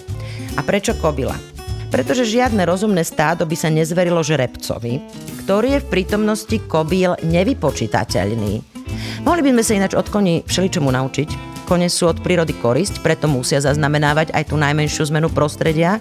A 0.54 0.62
prečo 0.62 0.94
kobila? 1.02 1.34
Pretože 1.90 2.28
žiadne 2.28 2.62
rozumné 2.70 3.02
stádo 3.02 3.50
by 3.50 3.58
sa 3.58 3.74
nezverilo 3.74 4.22
žrebcovi, 4.22 5.02
ktorý 5.42 5.80
je 5.80 5.84
v 5.84 5.90
prítomnosti 5.90 6.58
kobíl 6.70 7.18
nevypočítateľný. 7.26 8.78
Mohli 9.26 9.42
by 9.46 9.50
sme 9.58 9.64
sa 9.64 9.78
ináč 9.78 9.94
od 9.98 10.08
koní 10.08 10.46
všeličomu 10.48 10.90
naučiť. 10.92 11.30
Kone 11.68 11.92
sú 11.92 12.08
od 12.08 12.24
prírody 12.24 12.56
korisť, 12.56 13.04
preto 13.04 13.28
musia 13.28 13.60
zaznamenávať 13.60 14.32
aj 14.32 14.44
tú 14.48 14.56
najmenšiu 14.56 15.12
zmenu 15.12 15.28
prostredia, 15.28 16.00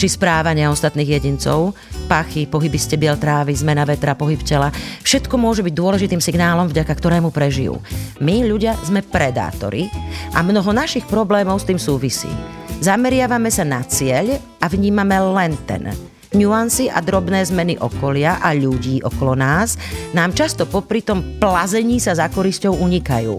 či 0.00 0.08
správania 0.08 0.72
ostatných 0.72 1.20
jedincov, 1.20 1.76
pachy, 2.08 2.48
pohyby 2.48 2.80
stebiel 2.80 3.20
trávy, 3.20 3.52
zmena 3.52 3.84
vetra, 3.84 4.16
pohyb 4.16 4.40
tela. 4.40 4.72
Všetko 5.04 5.36
môže 5.36 5.60
byť 5.60 5.74
dôležitým 5.76 6.18
signálom, 6.18 6.72
vďaka 6.72 6.96
ktorému 6.96 7.28
prežijú. 7.28 7.76
My, 8.24 8.40
ľudia, 8.40 8.72
sme 8.80 9.04
predátori 9.04 9.92
a 10.32 10.40
mnoho 10.40 10.72
našich 10.72 11.04
problémov 11.04 11.60
s 11.60 11.68
tým 11.68 11.76
súvisí. 11.76 12.32
Zameriavame 12.80 13.52
sa 13.52 13.62
na 13.62 13.84
cieľ 13.84 14.40
a 14.58 14.66
vnímame 14.66 15.14
len 15.38 15.54
ten 15.68 16.11
nuancy 16.34 16.88
a 16.88 17.00
drobné 17.04 17.44
zmeny 17.44 17.74
okolia 17.80 18.40
a 18.40 18.52
ľudí 18.56 19.00
okolo 19.04 19.36
nás 19.36 19.76
nám 20.16 20.32
často 20.32 20.68
popri 20.68 21.04
tom 21.04 21.40
plazení 21.40 22.00
sa 22.00 22.16
za 22.16 22.28
korisťou 22.28 22.76
unikajú. 22.80 23.36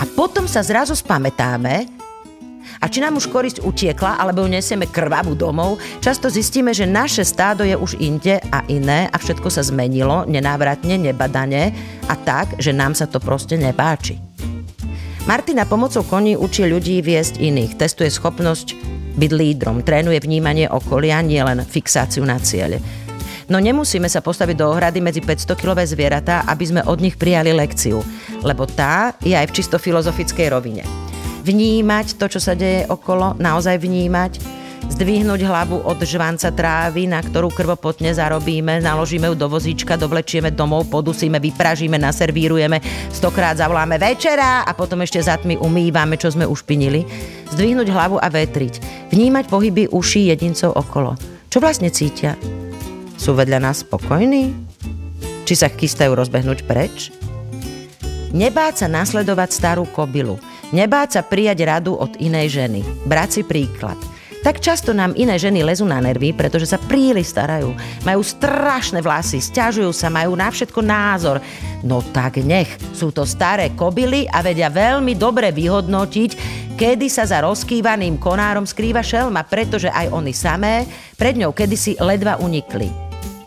A 0.00 0.04
potom 0.18 0.50
sa 0.50 0.64
zrazu 0.66 0.98
spamätáme, 0.98 2.02
a 2.82 2.90
či 2.90 2.98
nám 2.98 3.14
už 3.14 3.30
korisť 3.30 3.62
utiekla, 3.62 4.18
alebo 4.18 4.42
ju 4.42 4.50
nesieme 4.50 4.90
krvavú 4.90 5.38
domov, 5.38 5.78
často 6.02 6.26
zistíme, 6.26 6.74
že 6.74 6.82
naše 6.82 7.22
stádo 7.22 7.62
je 7.62 7.78
už 7.78 7.94
inde 8.02 8.42
a 8.50 8.66
iné 8.66 9.06
a 9.06 9.16
všetko 9.22 9.46
sa 9.46 9.62
zmenilo, 9.62 10.26
nenávratne, 10.26 10.98
nebadane 10.98 11.70
a 12.10 12.14
tak, 12.18 12.58
že 12.58 12.74
nám 12.74 12.98
sa 12.98 13.06
to 13.06 13.22
proste 13.22 13.54
nepáči. 13.54 14.18
Martina 15.30 15.62
pomocou 15.62 16.02
koní 16.02 16.34
učí 16.34 16.66
ľudí 16.66 16.98
viesť 16.98 17.38
iných, 17.38 17.78
testuje 17.78 18.10
schopnosť 18.10 18.91
byť 19.12 19.30
lídrom, 19.32 19.84
trénuje 19.84 20.18
vnímanie 20.20 20.66
okolia, 20.68 21.20
nie 21.20 21.40
len 21.40 21.60
fixáciu 21.64 22.24
na 22.24 22.40
cieľ. 22.40 22.80
No 23.50 23.60
nemusíme 23.60 24.08
sa 24.08 24.24
postaviť 24.24 24.56
do 24.56 24.70
ohrady 24.70 25.04
medzi 25.04 25.20
500-kilové 25.20 25.84
zvieratá, 25.84 26.46
aby 26.48 26.64
sme 26.64 26.80
od 26.88 27.02
nich 27.02 27.18
prijali 27.20 27.52
lekciu, 27.52 28.00
lebo 28.40 28.64
tá 28.64 29.12
je 29.20 29.36
aj 29.36 29.50
v 29.50 29.54
čisto 29.60 29.76
filozofickej 29.76 30.46
rovine. 30.48 30.86
Vnímať 31.42 32.16
to, 32.16 32.30
čo 32.32 32.40
sa 32.40 32.54
deje 32.54 32.86
okolo, 32.86 33.34
naozaj 33.36 33.76
vnímať, 33.82 34.61
zdvihnúť 34.90 35.40
hlavu 35.46 35.82
od 35.86 35.98
žvanca 36.02 36.50
trávy, 36.50 37.06
na 37.06 37.22
ktorú 37.22 37.50
krvopotne 37.54 38.10
zarobíme, 38.10 38.82
naložíme 38.82 39.30
ju 39.30 39.36
do 39.38 39.46
vozíčka, 39.46 39.94
dovlečieme 39.94 40.50
domov, 40.50 40.90
podusíme, 40.90 41.38
vypražíme, 41.38 41.98
naservírujeme, 41.98 42.82
stokrát 43.14 43.58
zavoláme 43.58 43.98
večera 43.98 44.66
a 44.66 44.70
potom 44.74 45.02
ešte 45.02 45.22
za 45.22 45.38
tmy 45.38 45.58
umývame, 45.58 46.18
čo 46.18 46.30
sme 46.30 46.48
ušpinili. 46.48 47.06
Zdvihnúť 47.52 47.88
hlavu 47.92 48.16
a 48.18 48.26
vetriť. 48.32 48.80
Vnímať 49.12 49.44
pohyby 49.46 49.92
uší 49.92 50.32
jedincov 50.32 50.72
okolo. 50.74 51.14
Čo 51.52 51.60
vlastne 51.60 51.92
cítia? 51.92 52.34
Sú 53.20 53.36
vedľa 53.36 53.58
nás 53.60 53.84
spokojní? 53.84 54.56
Či 55.44 55.54
sa 55.54 55.68
chystajú 55.68 56.16
rozbehnúť 56.16 56.64
preč? 56.64 57.12
Nebáť 58.32 58.82
sa 58.82 58.86
nasledovať 58.88 59.50
starú 59.52 59.84
kobilu. 59.92 60.40
Nebáť 60.72 61.20
sa 61.20 61.22
prijať 61.26 61.68
radu 61.68 61.92
od 61.92 62.16
inej 62.16 62.56
ženy. 62.56 62.80
Brať 63.04 63.28
si 63.36 63.42
príklad– 63.44 64.00
tak 64.42 64.58
často 64.58 64.90
nám 64.90 65.14
iné 65.14 65.38
ženy 65.38 65.62
lezú 65.62 65.86
na 65.86 66.02
nervy, 66.02 66.34
pretože 66.34 66.66
sa 66.66 66.82
príliš 66.82 67.30
starajú. 67.30 67.72
Majú 68.02 68.20
strašné 68.26 68.98
vlasy, 68.98 69.38
stiažujú 69.38 69.94
sa, 69.94 70.10
majú 70.10 70.34
na 70.34 70.50
všetko 70.50 70.82
názor. 70.82 71.38
No 71.86 72.02
tak 72.02 72.42
nech, 72.42 72.68
sú 72.90 73.14
to 73.14 73.22
staré 73.22 73.70
kobily 73.78 74.26
a 74.26 74.42
vedia 74.42 74.66
veľmi 74.66 75.14
dobre 75.14 75.54
vyhodnotiť, 75.54 76.30
kedy 76.74 77.06
sa 77.06 77.22
za 77.22 77.46
rozkývaným 77.46 78.18
konárom 78.18 78.66
skrýva 78.66 79.06
šelma, 79.06 79.46
pretože 79.46 79.86
aj 79.86 80.10
oni 80.10 80.34
samé 80.34 80.90
pred 81.14 81.38
ňou 81.38 81.54
kedysi 81.54 81.94
ledva 82.02 82.42
unikli. 82.42 82.90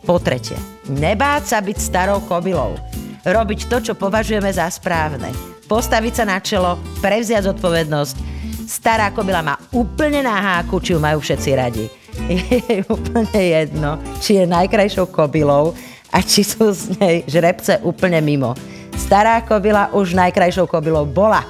Po 0.07 0.21
tretie, 0.21 0.55
nebáť 0.87 1.43
sa 1.51 1.59
byť 1.59 1.77
starou 1.81 2.23
kobylou. 2.23 2.79
Robiť 3.25 3.67
to, 3.67 3.81
čo 3.81 3.93
považujeme 3.97 4.53
za 4.53 4.69
správne. 4.69 5.33
Postaviť 5.65 6.13
sa 6.13 6.25
na 6.29 6.37
čelo, 6.37 6.77
prevziať 7.01 7.49
zodpovednosť. 7.49 8.34
Stará 8.65 9.13
kobila 9.13 9.45
má 9.45 9.55
úplne 9.71 10.25
na 10.25 10.35
háku, 10.41 10.81
či 10.81 10.93
ju 10.93 10.99
majú 10.99 11.21
všetci 11.21 11.49
radi. 11.53 11.85
Je 12.69 12.81
úplne 12.89 13.37
jedno, 13.37 13.99
či 14.23 14.39
je 14.39 14.45
najkrajšou 14.47 15.11
kobylou 15.11 15.75
a 16.09 16.23
či 16.23 16.47
sú 16.47 16.71
z 16.71 16.95
nej 16.95 17.15
žrebce 17.27 17.83
úplne 17.83 18.23
mimo. 18.23 18.55
Stará 18.95 19.43
kobila 19.43 19.91
už 19.91 20.15
najkrajšou 20.15 20.63
kobylou 20.63 21.03
bola 21.03 21.43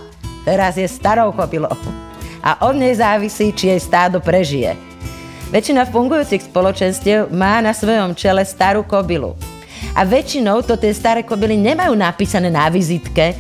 teraz 0.45 0.78
je 0.78 0.86
starou 0.86 1.34
kobylou. 1.34 1.73
A 2.45 2.69
od 2.69 2.78
nej 2.78 2.93
závisí, 2.93 3.49
či 3.49 3.73
jej 3.73 3.82
stádo 3.82 4.21
prežije. 4.21 4.78
Väčšina 5.49 5.89
fungujúcich 5.89 6.45
spoločenstiev 6.45 7.34
má 7.34 7.58
na 7.58 7.73
svojom 7.73 8.13
čele 8.13 8.45
starú 8.45 8.86
kobylu. 8.86 9.34
A 9.97 10.06
väčšinou 10.06 10.62
to 10.62 10.78
tie 10.78 10.93
staré 10.93 11.25
kobily 11.25 11.58
nemajú 11.58 11.97
napísané 11.97 12.54
na 12.54 12.69
vizitke. 12.69 13.34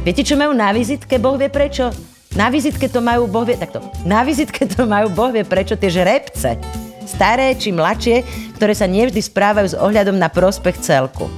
Viete, 0.00 0.24
čo 0.24 0.40
majú 0.40 0.56
na 0.56 0.72
vizitke? 0.72 1.20
Boh 1.20 1.36
vie 1.36 1.52
prečo? 1.52 1.92
Na 2.36 2.52
vizitke 2.52 2.84
to 2.92 3.00
majú, 3.00 3.24
Boh 3.24 3.48
vie, 3.48 3.56
takto, 3.56 3.80
na 4.04 4.20
vizitke 4.20 4.68
to 4.68 4.84
majú, 4.84 5.08
Boh 5.08 5.32
vie 5.32 5.40
prečo 5.40 5.72
tie 5.72 5.88
žrebce. 5.88 6.60
Staré 7.08 7.56
či 7.56 7.72
mladšie, 7.72 8.20
ktoré 8.60 8.76
sa 8.76 8.84
nevždy 8.84 9.24
správajú 9.24 9.72
s 9.72 9.78
ohľadom 9.80 10.20
na 10.20 10.28
prospech 10.28 10.76
celku. 10.84 11.32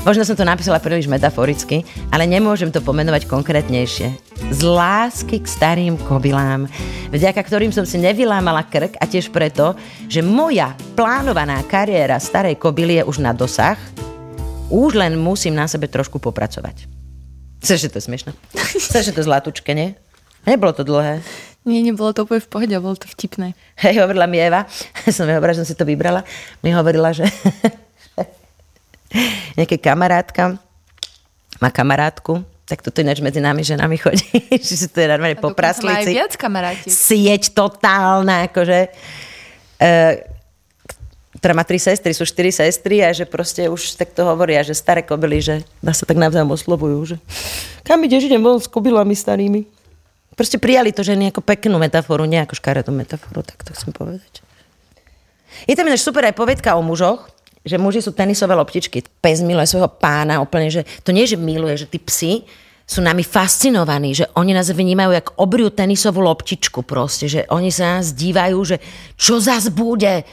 Možno 0.00 0.24
som 0.24 0.32
to 0.32 0.48
napísala 0.48 0.80
príliš 0.80 1.04
metaforicky, 1.04 1.84
ale 2.08 2.24
nemôžem 2.24 2.72
to 2.72 2.80
pomenovať 2.80 3.28
konkrétnejšie. 3.28 4.08
Z 4.48 4.60
lásky 4.64 5.36
k 5.36 5.44
starým 5.44 6.00
kobylám, 6.08 6.64
vďaka 7.12 7.44
ktorým 7.44 7.68
som 7.68 7.84
si 7.84 8.00
nevylámala 8.00 8.64
krk 8.72 8.96
a 8.96 9.04
tiež 9.04 9.28
preto, 9.28 9.76
že 10.08 10.24
moja 10.24 10.72
plánovaná 10.96 11.60
kariéra 11.68 12.16
starej 12.16 12.56
kobily 12.56 13.04
je 13.04 13.04
už 13.04 13.20
na 13.20 13.36
dosah, 13.36 13.76
už 14.72 14.96
len 14.96 15.20
musím 15.20 15.60
na 15.60 15.68
sebe 15.68 15.92
trošku 15.92 16.16
popracovať. 16.16 16.99
Chceš, 17.60 17.78
že 17.86 17.90
to 17.92 17.96
je 18.00 18.04
smiešné? 18.08 18.30
Chceš, 18.56 19.12
že 19.12 19.16
to 19.16 19.22
zlatučke, 19.24 19.72
nie? 19.76 19.96
Nebolo 20.48 20.72
to 20.72 20.84
dlhé. 20.84 21.20
Nie, 21.68 21.84
nebolo 21.84 22.16
to 22.16 22.24
úplne 22.24 22.40
v 22.40 22.48
pohode, 22.48 22.74
bolo 22.80 22.96
to 22.96 23.04
vtipné. 23.04 23.52
Hej, 23.76 24.00
hovorila 24.00 24.24
mi 24.24 24.40
Eva, 24.40 24.64
som 25.14 25.28
mi 25.28 25.36
hovorila, 25.36 25.52
že 25.52 25.60
som 25.60 25.68
si 25.68 25.76
to 25.76 25.84
vybrala, 25.84 26.24
mi 26.64 26.72
hovorila, 26.72 27.12
že 27.12 27.28
nejaká 29.60 29.76
kamarátka 29.76 30.56
má 31.60 31.68
kamarátku, 31.68 32.40
tak 32.64 32.80
toto 32.80 33.04
ináč 33.04 33.20
medzi 33.20 33.42
nami 33.44 33.60
ženami 33.60 33.96
chodí, 34.00 34.30
že 34.64 34.74
si 34.80 34.88
to 34.88 35.04
je 35.04 35.08
normálne 35.10 35.36
po 35.36 35.52
praslici. 35.52 36.16
viac 36.16 36.32
kamaráti. 36.40 36.88
Sieť 36.88 37.52
totálna, 37.52 38.48
akože, 38.48 38.88
e, 39.76 39.90
ktorá 41.40 41.56
má 41.56 41.64
tri 41.64 41.80
sestry, 41.80 42.12
sú 42.12 42.28
štyri 42.28 42.52
sestry 42.52 43.00
a 43.00 43.16
že 43.16 43.24
proste 43.24 43.64
už 43.72 43.96
takto 43.96 44.28
hovoria, 44.28 44.60
že 44.60 44.76
staré 44.76 45.00
kobily, 45.00 45.40
že 45.40 45.64
nás 45.80 45.96
sa 45.96 46.04
tak 46.04 46.20
navzájom 46.20 46.52
oslovujú, 46.52 47.16
že 47.16 47.16
kam 47.80 48.04
ideš, 48.04 48.28
idem 48.28 48.44
von 48.44 48.60
s 48.60 48.68
kobylami 48.68 49.16
starými. 49.16 49.64
Proste 50.36 50.60
prijali 50.60 50.92
to, 50.92 51.00
že 51.00 51.16
nejakú 51.16 51.40
peknú 51.40 51.80
metaforu, 51.80 52.28
nejakú 52.28 52.52
škaredú 52.52 52.92
metaforu, 52.92 53.40
tak 53.40 53.64
to 53.64 53.72
chcem 53.72 53.88
povedať. 53.88 54.44
Je 55.64 55.72
tam 55.72 55.88
ináč 55.88 56.04
super 56.04 56.28
aj 56.28 56.36
povedka 56.36 56.76
o 56.76 56.84
mužoch, 56.84 57.32
že 57.64 57.80
muži 57.80 58.04
sú 58.04 58.12
tenisové 58.12 58.52
loptičky. 58.56 59.04
Pes 59.20 59.40
miluje 59.40 59.64
svojho 59.68 59.88
pána 59.88 60.44
úplne, 60.44 60.68
že 60.68 60.84
to 61.04 61.12
nie, 61.12 61.24
že 61.24 61.40
miluje, 61.40 61.76
že 61.76 61.88
tí 61.88 61.96
psi 62.00 62.44
sú 62.84 63.00
nami 63.00 63.22
fascinovaní, 63.22 64.12
že 64.12 64.26
oni 64.34 64.50
nás 64.50 64.68
vnímajú 64.68 65.10
jak 65.14 65.32
obriu 65.38 65.70
tenisovú 65.70 66.20
loptičku 66.26 66.82
proste, 66.82 67.30
že 67.30 67.40
oni 67.48 67.70
sa 67.70 68.00
nás 68.00 68.12
dívajú, 68.12 68.58
že 68.66 68.76
čo 69.14 69.38
zas 69.38 69.70
bude 69.70 70.26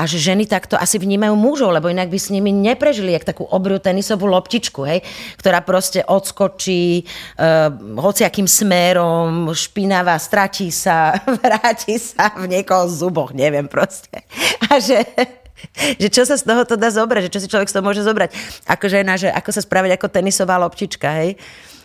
a 0.00 0.08
že 0.08 0.16
ženy 0.16 0.48
takto 0.48 0.80
asi 0.80 0.96
vnímajú 0.96 1.36
mužov, 1.36 1.76
lebo 1.76 1.92
inak 1.92 2.08
by 2.08 2.16
s 2.16 2.32
nimi 2.32 2.48
neprežili 2.48 3.12
jak 3.12 3.28
takú 3.28 3.44
obriu 3.44 3.76
tenisovú 3.76 4.24
loptičku, 4.32 4.80
hej, 4.88 5.04
ktorá 5.36 5.60
proste 5.60 6.00
odskočí 6.00 7.04
uh, 7.04 7.68
hociakým 8.00 8.48
smerom, 8.48 9.52
špinavá, 9.52 10.16
stratí 10.16 10.72
sa, 10.72 11.20
vráti 11.44 12.00
sa 12.00 12.32
v 12.32 12.48
niekoho 12.48 12.88
zuboch, 12.88 13.36
neviem 13.36 13.68
proste. 13.68 14.24
A 14.72 14.80
že 14.80 15.04
že 16.00 16.08
čo 16.08 16.24
sa 16.24 16.40
z 16.40 16.48
toho 16.48 16.64
to 16.64 16.80
dá 16.80 16.88
zobrať, 16.88 17.28
že 17.28 17.32
čo 17.36 17.40
si 17.44 17.50
človek 17.52 17.68
z 17.68 17.74
toho 17.76 17.84
môže 17.84 18.00
zobrať. 18.00 18.32
Ako 18.64 18.88
žena, 18.88 19.20
že 19.20 19.28
ako 19.28 19.52
sa 19.52 19.60
spraviť 19.60 20.00
ako 20.00 20.06
tenisová 20.08 20.56
loptička, 20.56 21.12
hej 21.20 21.36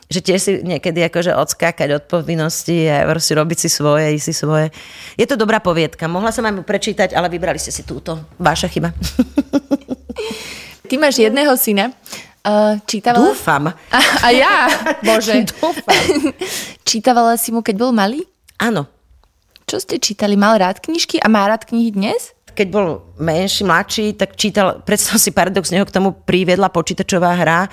že 0.05 0.19
tiež 0.21 0.39
si 0.39 0.51
niekedy 0.61 1.01
akože 1.09 1.33
odskákať 1.33 1.89
od 1.97 2.03
povinnosti 2.05 2.85
a 2.85 3.09
proste 3.09 3.33
robiť 3.33 3.57
si 3.65 3.69
svoje, 3.73 4.13
ísť 4.13 4.25
si 4.25 4.33
svoje. 4.37 4.69
Je 5.17 5.25
to 5.25 5.33
dobrá 5.33 5.57
poviedka. 5.57 6.05
Mohla 6.05 6.29
som 6.29 6.45
vám 6.45 6.61
ju 6.61 6.63
prečítať, 6.65 7.17
ale 7.17 7.29
vybrali 7.29 7.57
ste 7.57 7.73
si 7.73 7.81
túto. 7.81 8.21
Váša 8.37 8.69
chyba. 8.69 8.93
Ty 10.89 10.95
máš 11.01 11.17
jedného 11.17 11.49
syna. 11.57 11.89
Uh, 12.45 12.77
čítavala... 12.85 13.33
Dúfam. 13.33 13.73
A, 13.73 13.99
a 14.21 14.27
ja, 14.29 14.69
bože. 15.07 15.49
Dúfam. 15.49 15.97
Čítavala 16.89 17.41
si 17.41 17.49
mu, 17.49 17.65
keď 17.65 17.75
bol 17.81 17.89
malý? 17.89 18.21
Áno. 18.61 18.85
Čo 19.65 19.81
ste 19.81 19.97
čítali? 19.97 20.37
Mal 20.37 20.61
rád 20.61 20.77
knižky 20.77 21.17
a 21.17 21.25
má 21.25 21.49
rád 21.49 21.65
knihy 21.65 21.89
dnes? 21.89 22.37
keď 22.55 22.67
bol 22.71 22.87
menší, 23.19 23.67
mladší, 23.67 24.15
tak 24.15 24.39
čítal, 24.39 24.79
predstav 24.87 25.19
si 25.19 25.35
paradox, 25.35 25.75
neho 25.75 25.83
k 25.83 25.91
tomu 25.91 26.15
priviedla 26.15 26.71
počítačová 26.71 27.35
hra 27.35 27.67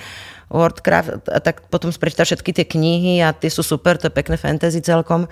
Worldcraft, 0.53 1.33
a 1.33 1.41
tak 1.41 1.65
potom 1.73 1.89
prečítal 1.89 2.29
všetky 2.29 2.53
tie 2.53 2.65
knihy 2.69 3.25
a 3.25 3.33
tie 3.33 3.49
sú 3.49 3.65
super, 3.65 3.97
to 3.97 4.07
je 4.07 4.13
pekné 4.13 4.37
fantasy 4.37 4.85
celkom. 4.85 5.25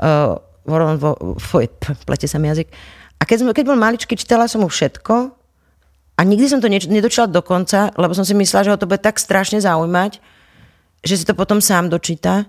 Uh, 0.00 0.40
vo, 0.64 1.36
fuj, 1.36 1.68
plete 2.08 2.24
sa 2.24 2.40
mi 2.40 2.48
jazyk. 2.48 2.72
A 3.20 3.28
keď, 3.28 3.52
keď 3.52 3.64
bol 3.68 3.78
maličký, 3.78 4.16
čítala 4.16 4.48
som 4.48 4.64
mu 4.64 4.68
všetko 4.72 5.14
a 6.16 6.20
nikdy 6.24 6.48
som 6.48 6.64
to 6.64 6.72
ne, 6.72 6.80
nedočítala 6.80 7.28
do 7.28 7.44
konca, 7.44 7.92
lebo 7.94 8.16
som 8.16 8.24
si 8.24 8.32
myslela, 8.32 8.64
že 8.64 8.72
ho 8.72 8.80
to 8.80 8.88
bude 8.88 9.04
tak 9.04 9.20
strašne 9.20 9.60
zaujímať, 9.60 10.18
že 11.04 11.14
si 11.20 11.24
to 11.28 11.36
potom 11.36 11.60
sám 11.60 11.92
dočíta 11.92 12.48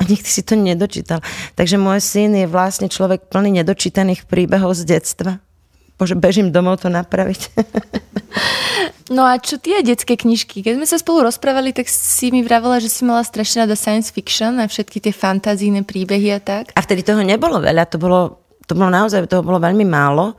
a 0.00 0.02
nikdy 0.08 0.28
si 0.28 0.42
to 0.42 0.56
nedočítal. 0.56 1.20
Takže 1.54 1.76
môj 1.76 2.00
syn 2.00 2.32
je 2.34 2.46
vlastne 2.48 2.88
človek 2.88 3.28
plný 3.28 3.60
nedočítaných 3.62 4.24
príbehov 4.24 4.72
z 4.72 4.96
detstva. 4.96 5.38
Bože, 6.00 6.18
bežím 6.18 6.50
domov 6.50 6.82
to 6.82 6.88
napraviť. 6.88 7.40
No 9.12 9.28
a 9.28 9.36
čo 9.36 9.60
tie 9.60 9.84
detské 9.84 10.16
knižky? 10.16 10.64
Keď 10.64 10.80
sme 10.80 10.88
sa 10.88 10.96
spolu 10.96 11.28
rozprávali, 11.28 11.76
tak 11.76 11.84
si 11.90 12.32
mi 12.32 12.40
vravela, 12.40 12.80
že 12.80 12.88
si 12.88 13.04
mala 13.04 13.20
strašne 13.20 13.68
rada 13.68 13.76
science 13.76 14.08
fiction 14.08 14.56
a 14.56 14.64
všetky 14.64 15.04
tie 15.04 15.12
fantazíne 15.12 15.84
príbehy 15.84 16.32
a 16.32 16.40
tak. 16.40 16.72
A 16.72 16.80
vtedy 16.80 17.04
toho 17.04 17.20
nebolo 17.20 17.60
veľa, 17.60 17.84
to 17.92 18.00
bolo, 18.00 18.40
to 18.64 18.72
bolo 18.72 18.88
naozaj, 18.88 19.28
toho 19.28 19.44
bolo 19.44 19.60
veľmi 19.60 19.84
málo. 19.84 20.32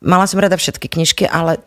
Mala 0.00 0.24
som 0.24 0.40
rada 0.40 0.56
všetky 0.56 0.88
knižky, 0.88 1.28
ale 1.28 1.60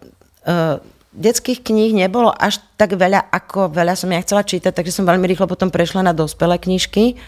uh, 0.49 0.81
detských 1.13 1.61
kníh 1.61 1.93
nebolo 1.93 2.33
až 2.33 2.63
tak 2.81 2.97
veľa, 2.97 3.29
ako 3.29 3.69
veľa 3.69 3.93
som 3.93 4.09
ja 4.09 4.23
chcela 4.25 4.41
čítať, 4.41 4.73
takže 4.73 4.95
som 4.95 5.05
veľmi 5.05 5.29
rýchlo 5.29 5.45
potom 5.45 5.69
prešla 5.69 6.01
na 6.01 6.17
dospelé 6.17 6.57
knižky. 6.57 7.19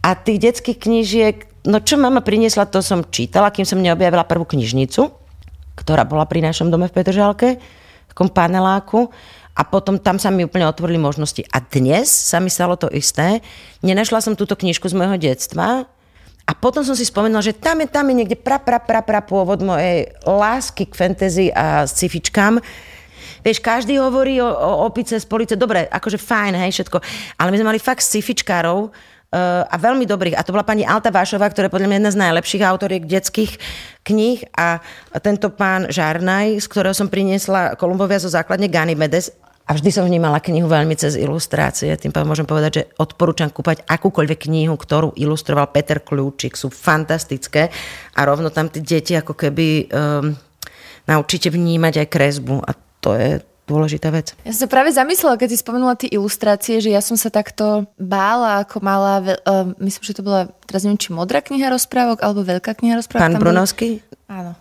A 0.00 0.16
tých 0.16 0.40
detských 0.40 0.78
knížiek, 0.80 1.36
no 1.68 1.84
čo 1.84 2.00
mama 2.00 2.24
priniesla, 2.24 2.64
to 2.64 2.80
som 2.80 3.04
čítala, 3.04 3.52
kým 3.52 3.68
som 3.68 3.82
neobjavila 3.82 4.24
prvú 4.24 4.48
knižnicu 4.48 5.23
ktorá 5.74 6.06
bola 6.06 6.26
pri 6.26 6.42
našom 6.42 6.70
dome 6.70 6.90
v 6.90 6.94
Petržalke, 6.94 7.58
v 7.58 8.08
takom 8.10 8.30
paneláku. 8.30 9.10
A 9.54 9.62
potom 9.62 10.02
tam 10.02 10.18
sa 10.18 10.34
mi 10.34 10.42
úplne 10.42 10.66
otvorili 10.66 10.98
možnosti. 10.98 11.46
A 11.54 11.62
dnes 11.62 12.10
sa 12.10 12.42
mi 12.42 12.50
stalo 12.50 12.74
to 12.74 12.90
isté. 12.90 13.38
Nenašla 13.86 14.18
som 14.18 14.34
túto 14.34 14.58
knižku 14.58 14.90
z 14.90 14.98
môjho 14.98 15.14
detstva, 15.14 15.86
a 16.44 16.52
potom 16.52 16.84
som 16.84 16.92
si 16.92 17.08
spomenula, 17.08 17.40
že 17.40 17.56
tam 17.56 17.80
je, 17.80 17.88
tam 17.88 18.04
je 18.12 18.20
niekde 18.20 18.36
pra, 18.36 18.60
pra, 18.60 18.76
pra, 18.76 19.00
pra 19.00 19.24
pôvod 19.24 19.64
mojej 19.64 20.12
lásky 20.28 20.84
k 20.84 20.92
fantasy 20.92 21.48
a 21.48 21.88
scifičkám. 21.88 22.60
Vieš, 23.40 23.64
každý 23.64 23.96
hovorí 23.96 24.36
o, 24.44 24.48
o 24.48 24.84
opice 24.84 25.16
z 25.16 25.24
police, 25.24 25.56
dobre, 25.56 25.88
akože 25.88 26.20
fajn, 26.20 26.52
hej, 26.60 26.70
všetko. 26.76 27.00
Ale 27.40 27.48
my 27.48 27.56
sme 27.56 27.70
mali 27.72 27.80
fakt 27.80 28.04
scifičkárov, 28.04 28.92
a 29.66 29.74
veľmi 29.74 30.06
dobrých. 30.06 30.38
A 30.38 30.46
to 30.46 30.54
bola 30.54 30.62
pani 30.62 30.86
Alta 30.86 31.10
Vášová, 31.10 31.50
ktorá 31.50 31.66
je 31.66 31.74
podľa 31.74 31.88
mňa 31.90 31.98
jedna 31.98 32.12
z 32.14 32.20
najlepších 32.22 32.62
autoriek 32.62 33.02
detských 33.02 33.52
kníh 34.06 34.46
a 34.54 34.78
tento 35.18 35.50
pán 35.50 35.90
Žarnaj, 35.90 36.62
z 36.62 36.66
ktorého 36.70 36.94
som 36.94 37.10
priniesla 37.10 37.74
Kolumbovia 37.74 38.22
zo 38.22 38.30
základne 38.30 38.70
Ganymedes, 38.70 39.34
a 39.64 39.72
vždy 39.72 39.96
som 39.96 40.04
vnímala 40.04 40.44
knihu 40.44 40.68
veľmi 40.68 40.92
cez 40.92 41.16
ilustrácie. 41.16 41.88
Tým 41.96 42.12
pádom 42.12 42.28
môžem 42.28 42.44
povedať, 42.44 42.72
že 42.76 42.82
odporúčam 43.00 43.48
kúpať 43.48 43.80
akúkoľvek 43.88 44.44
knihu, 44.44 44.76
ktorú 44.76 45.16
ilustroval 45.16 45.72
Peter 45.72 46.04
Kľúčik. 46.04 46.52
Sú 46.52 46.68
fantastické 46.68 47.72
a 48.12 48.20
rovno 48.28 48.52
tam 48.52 48.68
tie 48.68 48.84
deti 48.84 49.16
ako 49.16 49.32
keby 49.32 49.88
um, 49.88 50.36
naučíte 51.08 51.48
vnímať 51.48 52.04
aj 52.04 52.12
kresbu. 52.12 52.60
A 52.60 52.76
to 53.00 53.16
je 53.16 53.40
dôležitá 53.64 54.12
vec. 54.12 54.36
Ja 54.44 54.52
som 54.52 54.68
sa 54.68 54.70
práve 54.70 54.92
zamyslela, 54.92 55.40
keď 55.40 55.48
si 55.56 55.58
spomenula 55.60 55.96
tie 55.96 56.12
ilustrácie, 56.12 56.84
že 56.84 56.92
ja 56.92 57.00
som 57.00 57.16
sa 57.16 57.32
takto 57.32 57.88
bála, 57.96 58.60
ako 58.64 58.76
mala, 58.84 59.40
uh, 59.44 59.72
myslím, 59.80 60.02
že 60.04 60.16
to 60.20 60.22
bola, 60.22 60.52
teraz 60.68 60.84
neviem, 60.84 61.00
či 61.00 61.16
modrá 61.16 61.40
kniha 61.40 61.72
rozprávok, 61.72 62.20
alebo 62.20 62.44
veľká 62.44 62.76
kniha 62.76 63.00
rozprávok. 63.00 63.24
Pán 63.24 63.40
Brunovský? 63.40 64.04
Áno. 64.28 64.56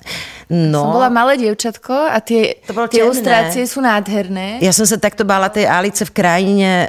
No. 0.52 0.92
Som 0.92 1.00
bola 1.00 1.08
malé 1.08 1.40
dievčatko 1.40 2.12
a 2.12 2.20
tie, 2.20 2.60
to 2.68 2.76
tie 2.92 3.00
ilustrácie 3.00 3.64
sú 3.64 3.80
nádherné. 3.80 4.60
Ja 4.60 4.76
som 4.76 4.84
sa 4.84 5.00
takto 5.00 5.24
bála 5.24 5.48
tej 5.48 5.66
Alice 5.72 6.04
v 6.04 6.12
krajine 6.12 6.86
e, 6.86 6.88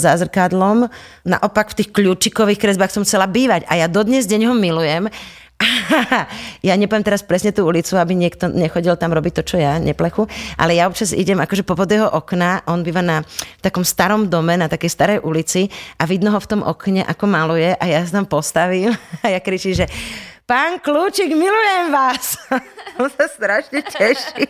za 0.00 0.16
zrkadlom. 0.16 0.88
Naopak 1.28 1.76
v 1.76 1.84
tých 1.84 1.92
kľúčikových 1.92 2.56
kresbách 2.56 2.90
som 2.90 3.04
chcela 3.04 3.28
bývať 3.28 3.68
a 3.68 3.76
ja 3.76 3.86
dodnes 3.86 4.24
deň 4.24 4.48
ho 4.48 4.54
milujem. 4.56 5.12
ja 6.68 6.74
nepoviem 6.76 7.04
teraz 7.04 7.24
presne 7.24 7.52
tú 7.52 7.64
ulicu, 7.64 7.96
aby 7.96 8.12
niekto 8.12 8.52
nechodil 8.52 8.96
tam 9.00 9.16
robiť 9.16 9.40
to, 9.40 9.42
čo 9.54 9.56
ja, 9.56 9.80
neplechu, 9.80 10.28
ale 10.60 10.76
ja 10.76 10.84
občas 10.84 11.16
idem 11.16 11.40
akože 11.40 11.64
popod 11.64 11.88
jeho 11.88 12.08
okna, 12.08 12.64
on 12.68 12.84
býva 12.84 13.00
na 13.00 13.24
takom 13.64 13.80
starom 13.80 14.28
dome, 14.28 14.56
na 14.60 14.68
takej 14.68 14.90
starej 14.92 15.18
ulici 15.24 15.72
a 15.96 16.04
vidno 16.04 16.32
ho 16.36 16.40
v 16.40 16.50
tom 16.50 16.60
okne, 16.60 17.02
ako 17.08 17.24
maluje 17.24 17.72
a 17.72 17.84
ja 17.88 18.04
sa 18.04 18.20
tam 18.20 18.26
postavím 18.28 18.92
a 19.24 19.32
ja 19.32 19.40
kričím, 19.40 19.72
že 19.72 19.86
pán 20.44 20.78
Kľúčik, 20.78 21.32
milujem 21.32 21.88
vás. 21.88 22.36
on 23.00 23.08
sa 23.08 23.26
strašne 23.26 23.80
teší. 23.80 24.46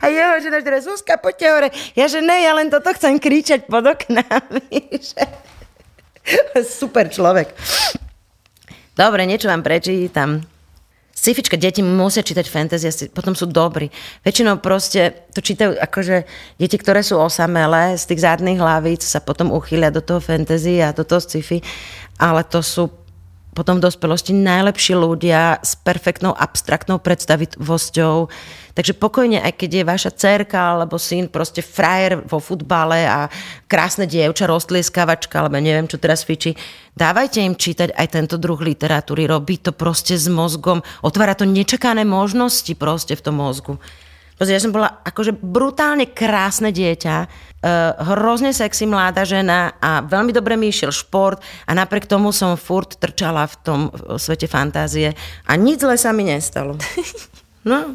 A 0.00 0.12
jeho 0.12 0.44
žena, 0.44 0.60
že 0.60 0.84
Zuzka, 0.84 1.16
poďte 1.16 1.46
hore. 1.50 1.68
Ja, 1.96 2.04
že 2.04 2.20
ne, 2.20 2.44
ja 2.44 2.52
len 2.52 2.68
toto 2.68 2.92
chcem 2.92 3.16
kričať 3.16 3.64
pod 3.64 3.88
oknami. 3.88 5.00
Super 6.62 7.08
človek. 7.08 7.56
Dobre, 9.00 9.24
niečo 9.24 9.48
vám 9.48 9.64
prečítam. 9.64 10.44
Scifička, 11.16 11.56
deti 11.56 11.80
musia 11.80 12.20
čítať 12.20 12.44
fantasy, 12.44 13.08
potom 13.08 13.32
sú 13.32 13.48
dobrí. 13.48 13.88
Väčšinou 14.20 14.60
proste 14.60 15.24
to 15.32 15.40
čítajú 15.40 15.72
akože 15.72 16.28
deti, 16.60 16.76
ktoré 16.76 17.00
sú 17.00 17.16
osamelé, 17.16 17.96
z 17.96 18.04
tých 18.12 18.28
zadných 18.28 18.60
hlavíc 18.60 19.00
sa 19.00 19.24
potom 19.24 19.56
uchýlia 19.56 19.88
do 19.88 20.04
toho 20.04 20.20
fantasy 20.20 20.84
a 20.84 20.92
do 20.92 21.08
toho 21.08 21.16
sci-fi, 21.16 21.64
ale 22.20 22.44
to 22.44 22.60
sú 22.60 22.92
potom 23.50 23.82
v 23.82 23.86
dospelosti 23.90 24.30
najlepší 24.30 24.94
ľudia 24.94 25.58
s 25.58 25.74
perfektnou 25.74 26.30
abstraktnou 26.30 27.02
predstavivosťou. 27.02 28.30
Takže 28.70 28.94
pokojne, 28.94 29.42
aj 29.42 29.52
keď 29.58 29.70
je 29.82 29.90
vaša 29.90 30.10
cerka 30.14 30.78
alebo 30.78 30.94
syn 30.96 31.26
proste 31.26 31.58
frajer 31.58 32.22
vo 32.22 32.38
futbale 32.38 33.02
a 33.02 33.26
krásne 33.66 34.06
dievča, 34.06 34.46
rostlieskavačka, 34.46 35.42
alebo 35.42 35.58
neviem, 35.58 35.90
čo 35.90 35.98
teraz 35.98 36.22
fičí, 36.22 36.54
dávajte 36.94 37.42
im 37.42 37.58
čítať 37.58 37.90
aj 37.90 38.06
tento 38.14 38.38
druh 38.38 38.62
literatúry. 38.62 39.26
Robí 39.26 39.58
to 39.58 39.74
proste 39.74 40.14
s 40.14 40.30
mozgom, 40.30 40.86
otvára 41.02 41.34
to 41.34 41.42
nečakané 41.42 42.06
možnosti 42.06 42.70
proste 42.78 43.18
v 43.18 43.24
tom 43.26 43.42
mozgu. 43.42 43.82
Proste 44.38 44.56
ja 44.56 44.62
som 44.62 44.72
bola 44.72 45.04
akože 45.04 45.36
brutálne 45.36 46.08
krásne 46.08 46.72
dieťa, 46.72 47.49
uh, 47.64 47.96
hrozne 48.14 48.52
sexy 48.52 48.86
mladá 48.88 49.24
žena 49.24 49.72
a 49.80 50.00
veľmi 50.04 50.32
dobre 50.32 50.56
mi 50.56 50.68
išiel 50.72 50.90
šport 50.92 51.42
a 51.68 51.74
napriek 51.76 52.06
tomu 52.08 52.32
som 52.32 52.56
furt 52.56 52.96
trčala 52.96 53.46
v 53.48 53.54
tom 53.64 53.90
svete 54.16 54.46
fantázie 54.48 55.14
a 55.44 55.56
nič 55.56 55.80
zle 55.84 55.98
sa 56.00 56.12
mi 56.12 56.24
nestalo. 56.24 56.76
No, 57.60 57.92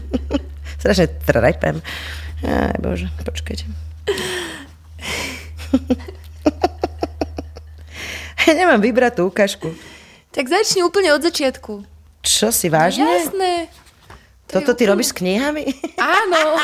strašne 0.80 1.12
trepem. 1.28 1.84
Aj 2.40 2.72
bože, 2.80 3.04
počkajte. 3.20 3.68
ja 8.48 8.52
nemám 8.56 8.80
vybrať 8.80 9.20
tú 9.20 9.28
ukážku. 9.28 9.76
Tak 10.32 10.48
začni 10.48 10.80
úplne 10.80 11.12
od 11.12 11.20
začiatku. 11.20 11.84
Čo 12.24 12.48
si 12.48 12.72
vážne? 12.72 13.04
Jasné. 13.04 13.68
Toto 14.48 14.72
ty 14.72 14.88
robíš 14.88 15.12
s 15.12 15.16
knihami? 15.20 15.68
Áno. 16.00 16.56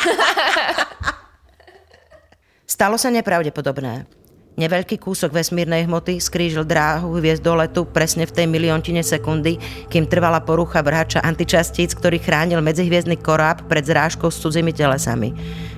Stalo 2.80 2.96
sa 2.96 3.12
nepravdepodobné. 3.12 4.08
Neveľký 4.58 4.98
kúsok 4.98 5.30
vesmírnej 5.30 5.86
hmoty 5.86 6.18
skrížil 6.18 6.66
dráhu 6.66 7.14
hviezd 7.22 7.46
do 7.46 7.54
letu 7.54 7.86
presne 7.86 8.26
v 8.26 8.34
tej 8.34 8.46
miliontine 8.50 9.00
sekundy, 9.00 9.62
kým 9.86 10.10
trvala 10.10 10.42
porucha 10.42 10.82
vrhača 10.82 11.22
antičastíc, 11.22 11.94
ktorý 11.94 12.18
chránil 12.18 12.58
medzihviezdny 12.58 13.22
koráb 13.22 13.70
pred 13.70 13.86
zrážkou 13.86 14.26
s 14.26 14.42
cudzými 14.42 14.74
telesami. 14.74 15.30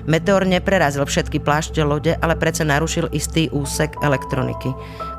Meteor 0.03 0.43
neprerazil 0.43 1.05
všetky 1.05 1.39
plášte 1.39 1.79
lode, 1.85 2.17
ale 2.17 2.35
predsa 2.35 2.67
narušil 2.67 3.13
istý 3.15 3.47
úsek 3.53 3.95
elektroniky. 4.03 4.73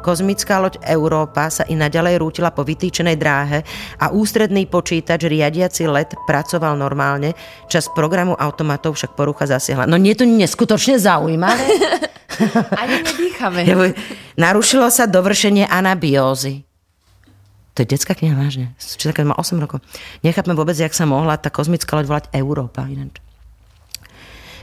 Kozmická 0.05 0.61
loď 0.61 0.77
Európa 0.85 1.49
sa 1.49 1.65
i 1.65 1.73
naďalej 1.73 2.21
rútila 2.21 2.53
po 2.53 2.61
vytýčenej 2.69 3.17
dráhe 3.17 3.65
a 3.97 4.13
ústredný 4.13 4.69
počítač 4.69 5.25
riadiaci 5.25 5.89
let 5.89 6.13
pracoval 6.29 6.77
normálne, 6.77 7.33
čas 7.73 7.89
programu 7.89 8.37
automatov 8.37 9.01
však 9.01 9.17
porucha 9.17 9.49
zasiahla. 9.49 9.89
No 9.89 9.97
nie 9.97 10.13
je 10.13 10.21
to 10.21 10.27
neskutočne 10.29 11.01
zaujímavé? 11.01 11.65
Ani 12.83 13.03
nedýchame. 13.03 13.61
Narušilo 14.35 14.89
sa 14.91 15.05
dovršenie 15.07 15.69
anabiózy. 15.69 16.65
To 17.75 17.83
je 17.83 17.91
detská 17.91 18.15
kniha, 18.15 18.39
vážne. 18.39 18.71
Čiže 18.79 19.27
má 19.27 19.35
8 19.35 19.59
rokov. 19.59 19.83
Nechápem 20.23 20.55
vôbec, 20.55 20.79
jak 20.79 20.95
sa 20.95 21.11
mohla 21.11 21.35
tá 21.35 21.51
kozmická 21.51 21.99
loď 21.99 22.07
volať 22.07 22.25
Európa. 22.31 22.87
Ináč. 22.87 23.19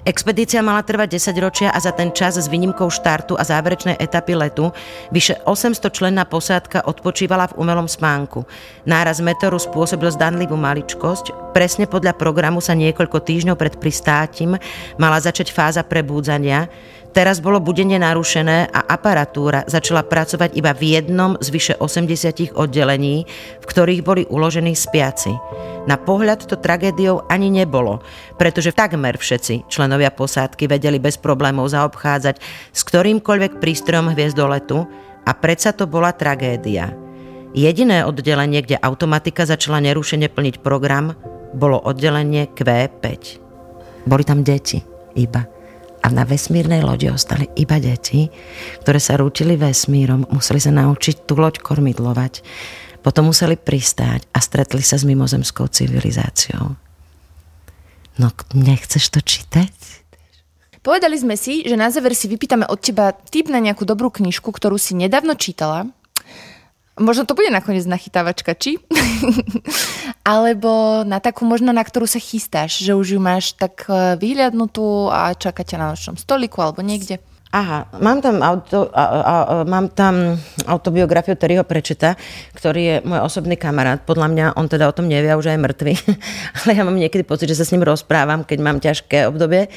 Expedícia 0.01 0.65
mala 0.65 0.81
trvať 0.81 1.13
10 1.13 1.45
ročia 1.45 1.69
a 1.69 1.77
za 1.77 1.93
ten 1.93 2.09
čas 2.09 2.33
s 2.33 2.49
výnimkou 2.49 2.89
štartu 2.89 3.37
a 3.37 3.45
záverečnej 3.45 4.01
etapy 4.01 4.33
letu 4.33 4.73
vyše 5.13 5.37
800 5.45 5.77
členná 5.93 6.25
posádka 6.25 6.89
odpočívala 6.89 7.53
v 7.53 7.61
umelom 7.61 7.85
spánku. 7.85 8.41
Náraz 8.81 9.21
meteoru 9.21 9.61
spôsobil 9.61 10.09
zdanlivú 10.09 10.57
maličkosť. 10.57 11.53
Presne 11.53 11.85
podľa 11.85 12.17
programu 12.17 12.65
sa 12.65 12.73
niekoľko 12.73 13.21
týždňov 13.21 13.53
pred 13.53 13.77
pristátím 13.77 14.57
mala 14.97 15.21
začať 15.21 15.53
fáza 15.53 15.85
prebúdzania. 15.85 16.65
Teraz 17.11 17.43
bolo 17.43 17.59
budenie 17.59 17.99
narušené 17.99 18.71
a 18.71 18.87
aparatúra 18.87 19.67
začala 19.67 19.99
pracovať 19.99 20.55
iba 20.55 20.71
v 20.71 20.95
jednom 20.95 21.35
z 21.43 21.47
vyše 21.51 21.73
80 21.75 22.55
oddelení, 22.55 23.27
v 23.59 23.65
ktorých 23.67 23.99
boli 23.99 24.23
uložení 24.31 24.71
spiaci. 24.71 25.35
Na 25.91 25.99
pohľad 25.99 26.47
to 26.47 26.55
tragédiou 26.55 27.27
ani 27.27 27.51
nebolo, 27.51 27.99
pretože 28.39 28.71
takmer 28.71 29.19
všetci 29.19 29.67
členovia 29.67 30.07
posádky 30.07 30.71
vedeli 30.71 31.03
bez 31.03 31.19
problémov 31.19 31.67
zaobchádzať 31.75 32.39
s 32.71 32.81
ktorýmkoľvek 32.87 33.59
prístrojom 33.59 34.15
hviezdoletu 34.15 34.87
a 35.27 35.31
predsa 35.35 35.75
to 35.75 35.91
bola 35.91 36.15
tragédia. 36.15 36.95
Jediné 37.51 38.07
oddelenie, 38.07 38.63
kde 38.63 38.79
automatika 38.79 39.43
začala 39.43 39.83
nerušene 39.83 40.31
plniť 40.31 40.63
program, 40.63 41.11
bolo 41.51 41.75
oddelenie 41.75 42.47
Q5. 42.55 43.03
Boli 44.07 44.23
tam 44.23 44.47
deti, 44.47 44.79
iba 45.19 45.59
a 46.01 46.07
na 46.09 46.25
vesmírnej 46.25 46.81
lodi 46.81 47.07
ostali 47.13 47.45
iba 47.55 47.77
deti, 47.77 48.27
ktoré 48.81 48.97
sa 48.97 49.17
rútili 49.21 49.55
vesmírom, 49.55 50.25
museli 50.33 50.57
sa 50.57 50.73
naučiť 50.73 51.29
tú 51.29 51.37
loď 51.37 51.61
kormidlovať, 51.61 52.41
potom 53.05 53.29
museli 53.29 53.57
pristáť 53.57 54.25
a 54.33 54.41
stretli 54.41 54.81
sa 54.81 54.97
s 54.97 55.05
mimozemskou 55.05 55.69
civilizáciou. 55.69 56.77
No, 58.17 58.27
nechceš 58.53 59.13
to 59.13 59.21
čítať? 59.21 59.73
Povedali 60.81 61.13
sme 61.17 61.37
si, 61.37 61.61
že 61.61 61.77
na 61.77 61.93
záver 61.93 62.17
si 62.17 62.25
vypýtame 62.25 62.65
od 62.65 62.81
teba 62.81 63.13
tip 63.13 63.53
na 63.53 63.61
nejakú 63.61 63.85
dobrú 63.85 64.09
knižku, 64.09 64.49
ktorú 64.49 64.81
si 64.81 64.97
nedávno 64.97 65.37
čítala 65.37 65.93
Možno 66.99 67.23
to 67.23 67.33
bude 67.33 67.47
nakoniec 67.47 67.87
nachytávačka, 67.87 68.51
či? 68.53 68.75
Alebo 70.21 71.01
na 71.01 71.17
takú 71.17 71.49
možno, 71.49 71.73
na 71.73 71.81
ktorú 71.81 72.05
sa 72.05 72.21
chystáš, 72.21 72.85
že 72.85 72.93
už 72.93 73.17
ju 73.17 73.19
máš 73.21 73.57
tak 73.57 73.89
e, 73.89 74.13
vyhľadnutú 74.21 75.09
a 75.09 75.33
čaká 75.33 75.65
ťa 75.65 75.77
na 75.81 75.87
nočnom 75.89 76.13
stoliku 76.13 76.61
alebo 76.61 76.85
niekde. 76.85 77.17
Aha, 77.51 77.91
mám 77.99 78.23
tam, 78.23 78.39
auto, 78.39 78.87
a, 78.95 79.03
a, 79.03 79.11
a, 79.19 79.35
mám 79.67 79.91
tam 79.91 80.39
autobiografiu 80.63 81.35
Terryho 81.35 81.67
Prečeta, 81.67 82.15
ktorý 82.55 82.81
je 82.81 82.95
môj 83.03 83.27
osobný 83.27 83.59
kamarát. 83.59 83.99
Podľa 84.07 84.27
mňa 84.31 84.45
on 84.55 84.71
teda 84.71 84.87
o 84.87 84.95
tom 84.95 85.11
nevie, 85.11 85.35
už 85.35 85.51
aj 85.51 85.59
mŕtvy. 85.59 85.93
Ale 86.63 86.71
ja 86.79 86.87
mám 86.87 86.95
niekedy 86.95 87.27
pocit, 87.27 87.51
že 87.51 87.59
sa 87.59 87.67
s 87.67 87.75
ním 87.75 87.83
rozprávam, 87.83 88.47
keď 88.47 88.57
mám 88.63 88.79
ťažké 88.79 89.27
obdobie. 89.27 89.67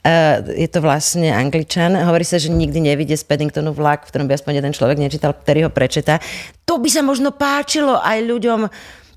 Uh, 0.00 0.40
je 0.56 0.64
to 0.72 0.80
vlastne 0.80 1.28
angličan. 1.28 1.92
Hovorí 1.92 2.24
sa, 2.24 2.40
že 2.40 2.48
nikdy 2.48 2.80
nevidie 2.80 3.20
z 3.20 3.28
Paddingtonu 3.28 3.76
vlak, 3.76 4.08
v 4.08 4.16
ktorom 4.16 4.24
by 4.24 4.40
aspoň 4.40 4.64
jeden 4.64 4.72
človek 4.72 4.96
nečítal, 4.96 5.36
ktorý 5.36 5.68
ho 5.68 5.70
prečeta. 5.76 6.24
To 6.64 6.80
by 6.80 6.88
sa 6.88 7.04
možno 7.04 7.36
páčilo 7.36 8.00
aj 8.00 8.16
ľuďom 8.24 8.60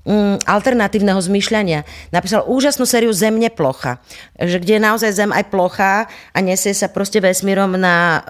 um, 0.04 0.36
alternatívneho 0.44 1.18
zmýšľania. 1.20 1.84
Napísal 2.12 2.44
úžasnú 2.46 2.84
sériu 2.84 3.10
Zemne 3.10 3.48
plocha, 3.50 4.00
že 4.36 4.60
kde 4.60 4.78
je 4.78 4.82
naozaj 4.84 5.10
Zem 5.12 5.30
aj 5.32 5.44
plocha 5.50 6.06
a 6.32 6.38
nesie 6.38 6.76
sa 6.76 6.92
proste 6.92 7.18
vesmírom 7.18 7.76
na 7.76 7.96
uh, 7.96 8.22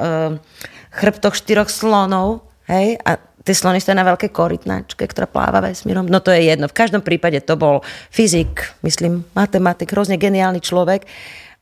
chrbtoch 0.94 1.34
štyroch 1.34 1.68
slonov. 1.68 2.46
Hej? 2.70 2.96
A 3.02 3.18
tie 3.44 3.54
slony 3.54 3.82
stojí 3.82 3.98
na 3.98 4.08
veľkej 4.08 4.32
korytnačke, 4.32 5.04
ktorá 5.04 5.28
pláva 5.28 5.60
vesmírom. 5.60 6.08
No 6.08 6.24
to 6.24 6.32
je 6.32 6.48
jedno. 6.48 6.70
V 6.70 6.78
každom 6.78 7.04
prípade 7.04 7.44
to 7.44 7.60
bol 7.60 7.84
fyzik, 8.08 8.72
myslím, 8.80 9.28
matematik, 9.37 9.92
hrozne 9.92 10.16
geniálny 10.16 10.64
človek 10.64 11.04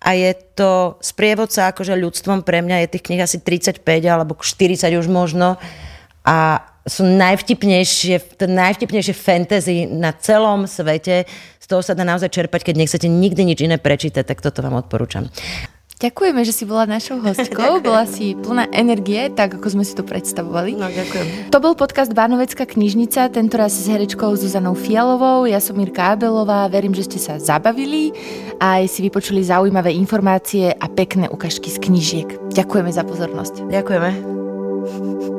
a 0.02 0.18
je 0.18 0.34
to 0.58 0.98
sprievodca 0.98 1.70
akože 1.70 1.94
ľudstvom 1.94 2.42
pre 2.42 2.58
mňa, 2.62 2.86
je 2.86 2.92
tých 2.98 3.06
knih 3.06 3.22
asi 3.22 3.38
35 3.38 3.86
alebo 4.10 4.34
40 4.34 4.98
už 4.98 5.06
možno 5.06 5.58
a 6.26 6.66
sú 6.82 7.06
najvtipnejšie, 7.06 8.38
to 8.38 8.50
najvtipnejšie 8.50 9.14
fantasy 9.14 9.86
na 9.86 10.10
celom 10.16 10.66
svete. 10.66 11.28
Z 11.62 11.66
toho 11.70 11.82
sa 11.82 11.94
dá 11.94 12.02
naozaj 12.02 12.34
čerpať, 12.34 12.66
keď 12.66 12.74
nechcete 12.74 13.06
nikdy 13.06 13.46
nič 13.46 13.58
iné 13.62 13.78
prečítať, 13.78 14.26
tak 14.26 14.42
toto 14.42 14.66
vám 14.66 14.82
odporúčam. 14.82 15.30
Ďakujeme, 16.02 16.42
že 16.42 16.50
si 16.50 16.66
bola 16.66 16.82
našou 16.82 17.22
hostkou. 17.22 17.78
bola 17.86 18.02
si 18.10 18.34
plná 18.34 18.74
energie, 18.74 19.30
tak 19.30 19.62
ako 19.62 19.78
sme 19.78 19.84
si 19.86 19.94
to 19.94 20.02
predstavovali. 20.02 20.74
No, 20.74 20.90
ďakujem. 20.90 21.54
To 21.54 21.62
bol 21.62 21.78
podcast 21.78 22.10
Bánovecká 22.10 22.66
knižnica, 22.66 23.30
tentoraz 23.30 23.78
s 23.78 23.86
herečkou 23.86 24.34
Zuzanou 24.34 24.74
Fialovou. 24.74 25.46
Ja 25.46 25.62
som 25.62 25.78
Mirka 25.78 26.18
Abelová, 26.18 26.66
verím, 26.66 26.90
že 26.90 27.06
ste 27.06 27.22
sa 27.22 27.38
zabavili 27.38 28.10
a 28.58 28.82
aj 28.82 28.90
si 28.90 29.06
vypočuli 29.06 29.46
zaujímavé 29.46 29.94
informácie 29.94 30.74
a 30.74 30.86
pekné 30.90 31.30
ukážky 31.30 31.70
z 31.70 31.78
knižiek. 31.78 32.28
Ďakujeme 32.50 32.90
za 32.90 33.06
pozornosť. 33.06 33.70
Ďakujeme. 33.70 35.31